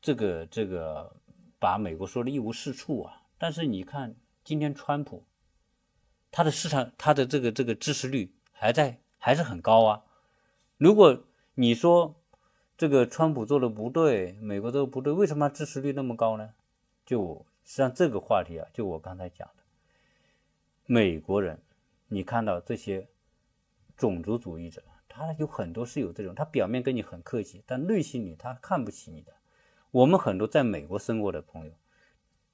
[0.01, 1.16] 这个这个
[1.59, 4.14] 把美国说的一无是处啊！”但是你看。
[4.44, 5.24] 今天川普，
[6.30, 10.03] 他的市场，他的这个这个支持率还在，还是很高啊。
[10.78, 11.22] 如果
[11.61, 12.14] 你说
[12.76, 16.54] 这个川普做的不对，美国做的不对，为什么支持率那么高呢？
[17.04, 19.64] 就实际上这个话题啊，就我刚才讲的，
[20.86, 21.61] 美国人，
[22.06, 23.09] 你看到这些
[23.96, 29.32] 种族主义者，他有很多是有这种，他表面跟你很客气，但内心里他看不起你的。
[29.90, 31.72] 我们很多在美国生活的朋友，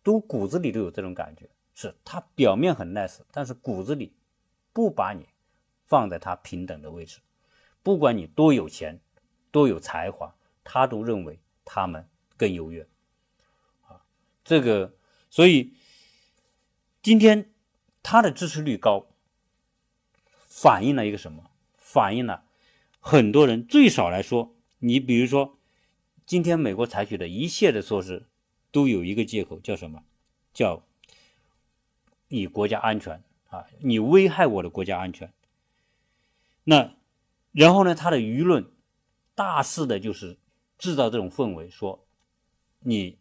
[0.02, 1.50] 都骨子里都有这种感觉。
[1.74, 4.16] 是他表面很 nice，但是骨子里
[4.72, 5.28] 不把你
[5.84, 7.20] 放在他平等的位置。
[7.84, 8.98] 不管你多有钱、
[9.52, 12.88] 多有才华，他都认为他们更优越。
[13.86, 14.02] 啊，
[14.42, 14.94] 这个，
[15.30, 15.74] 所以
[17.00, 17.52] 今天
[18.02, 19.06] 他的支持率高，
[20.48, 21.48] 反映了一个什么？
[21.76, 22.42] 反映了
[22.98, 25.56] 很多人最少来说，你比如说，
[26.26, 28.26] 今天美国采取的一切的措施，
[28.72, 30.02] 都有一个借口，叫什么？
[30.52, 30.82] 叫。
[32.28, 35.32] 以国家安全啊，你危害我的国家安全。
[36.64, 36.96] 那
[37.54, 37.94] 然后呢？
[37.94, 38.68] 他的舆论
[39.36, 40.36] 大肆的就是
[40.76, 42.04] 制造这种氛围，说
[42.80, 43.16] 你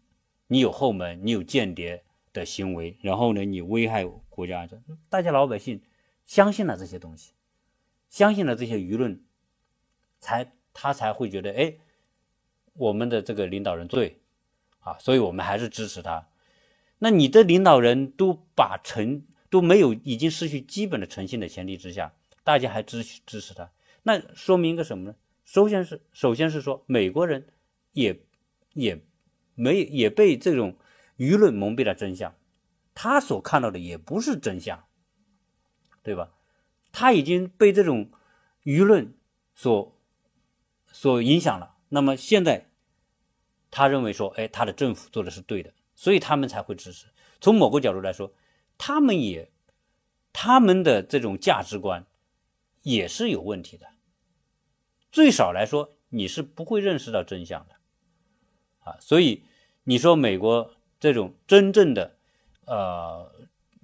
[0.48, 2.04] 你有后门，你有间谍
[2.34, 4.84] 的行为，然后呢，你危害国家安全。
[5.08, 5.80] 大家老百姓
[6.26, 7.34] 相信了这些东西，
[8.10, 9.24] 相信了这些舆论，
[10.20, 11.76] 才他才会觉得，哎，
[12.74, 14.20] 我们的这个领导人对
[14.80, 16.28] 啊，所以我们还是支持他。
[16.98, 22.12] 那你的领导人都把诚都没有，已经失去基本的诚信的前提之下，
[22.44, 23.70] 大家还支持支持他，
[24.04, 25.16] 那说明一个什么呢？
[25.44, 27.48] 首先是首先是说美国人
[27.92, 28.24] 也
[28.74, 29.02] 也
[29.56, 30.78] 没也被这种
[31.18, 32.36] 舆论蒙蔽了真相，
[32.94, 34.86] 他所看到的也不是真相，
[36.02, 36.32] 对吧？
[36.92, 38.12] 他已经被这种
[38.64, 39.14] 舆论
[39.56, 40.00] 所
[40.88, 41.76] 所影响了。
[41.90, 42.70] 那么现在
[43.72, 45.74] 他认为说，哎，他的政府做的是对的。
[45.96, 47.06] 所以他们才会支持。
[47.40, 48.34] 从某个角度来说，
[48.78, 49.52] 他们也，
[50.34, 52.06] 他们的这种价值观
[52.82, 53.93] 也是有问题的。
[55.14, 57.76] 最少来说，你是不会认识到真相的，
[58.80, 59.44] 啊，所以
[59.84, 62.18] 你说美国这种真正的，
[62.66, 63.32] 呃，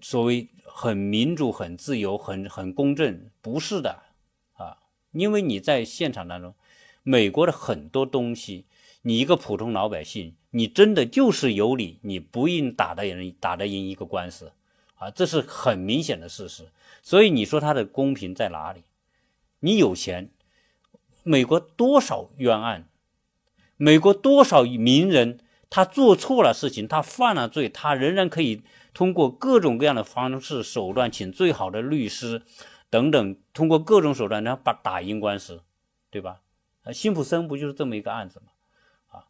[0.02, 4.02] 所谓很民主、很自由、很很公正，不是的，
[4.54, 4.80] 啊，
[5.12, 6.56] 因为你在现场当中，
[7.04, 8.66] 美国的很多东西，
[9.04, 10.36] 你一个普通老百姓。
[10.52, 14.52] 你真的就是有理，你不应打得赢打得赢一个官司，
[14.96, 16.72] 啊，这是很明显的事实。
[17.04, 18.82] 所以你说他的公平在哪里？
[19.60, 20.32] 你有钱，
[21.24, 22.88] 美国多少冤案，
[23.78, 25.40] 美国多少名人，
[25.70, 28.62] 他做错了事情，他犯了罪，他仍然可以
[28.94, 32.44] 通过各种各样的方式手段，请最好的律师
[32.90, 35.62] 等等，通过各种手段，然后把打赢官司，
[36.10, 36.42] 对吧？
[36.84, 38.48] 啊，辛普森不就是这么一个案子吗？
[39.10, 39.28] 啊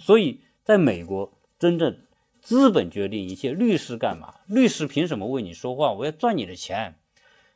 [0.00, 1.96] 所以，在美国，真正
[2.40, 4.34] 资本决定一切，律师干嘛？
[4.46, 5.92] 律师凭什么为你说话？
[5.92, 6.98] 我要赚你的钱。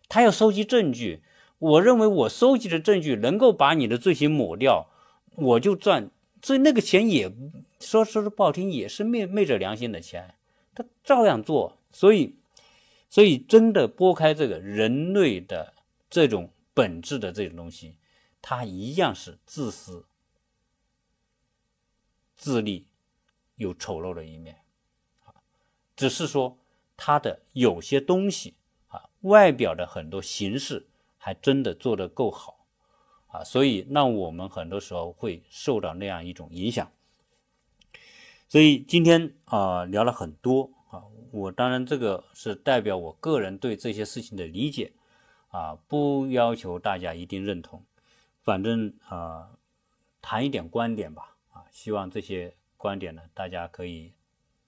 [0.08, 1.22] 他要收集证据，
[1.60, 4.88] 我认为我收集的证据能够把你的罪行抹掉，
[5.36, 6.10] 我就赚。
[6.42, 7.30] 所以那个钱也
[7.78, 10.34] 说说的不好听，也是昧昧着良心的钱，
[10.74, 11.76] 他照样做。
[11.92, 12.34] 所以，
[13.08, 15.74] 所以真的拨开这个人类的
[16.08, 17.96] 这种本质的这种东西，
[18.40, 20.06] 它一样是自私。
[22.36, 22.86] 自立
[23.56, 24.56] 有丑陋的一面，
[25.94, 26.56] 只是说
[26.96, 28.54] 他的有些东西
[28.88, 30.86] 啊，外表的很多形式
[31.22, 32.64] 还真的做得够好
[33.28, 36.90] 啊，所以让我们很多时候会受到那样一种影响。
[38.48, 44.92] 所以今天啊聊了很多啊，我当然这个是代表我个人对这些事情的理解
[45.50, 47.84] 啊，不要求大家一定认同，
[48.42, 49.50] 反正啊
[50.22, 54.14] 谈一点观点吧啊，希望这些观点呢大家可以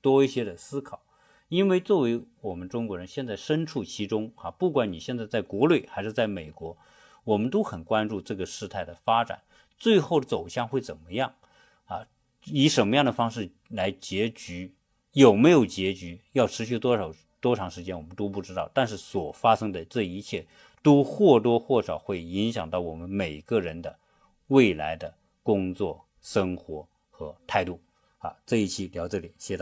[0.02, 1.02] 多一些的思考，
[1.52, 6.74] 因为作为我们中国人现在身处其中啊，不管你现在在国内还是在美国，
[7.24, 9.42] 我们都很关注这个事态的发展，
[9.78, 11.34] 最后的走向会怎么样
[11.84, 12.06] 啊？
[12.46, 14.72] 以什么样的方式来结局？
[15.12, 16.22] 有没有结局？
[16.32, 17.94] 要持续多少多长时间？
[17.94, 18.70] 我们都不知道。
[18.72, 20.46] 但是所发生的这一切，
[20.82, 23.94] 都或多或少会影响到我们每个人的
[24.46, 27.78] 未来的工作、生活和态度。
[28.20, 29.60] 啊，这一期聊这里，谢谢大家。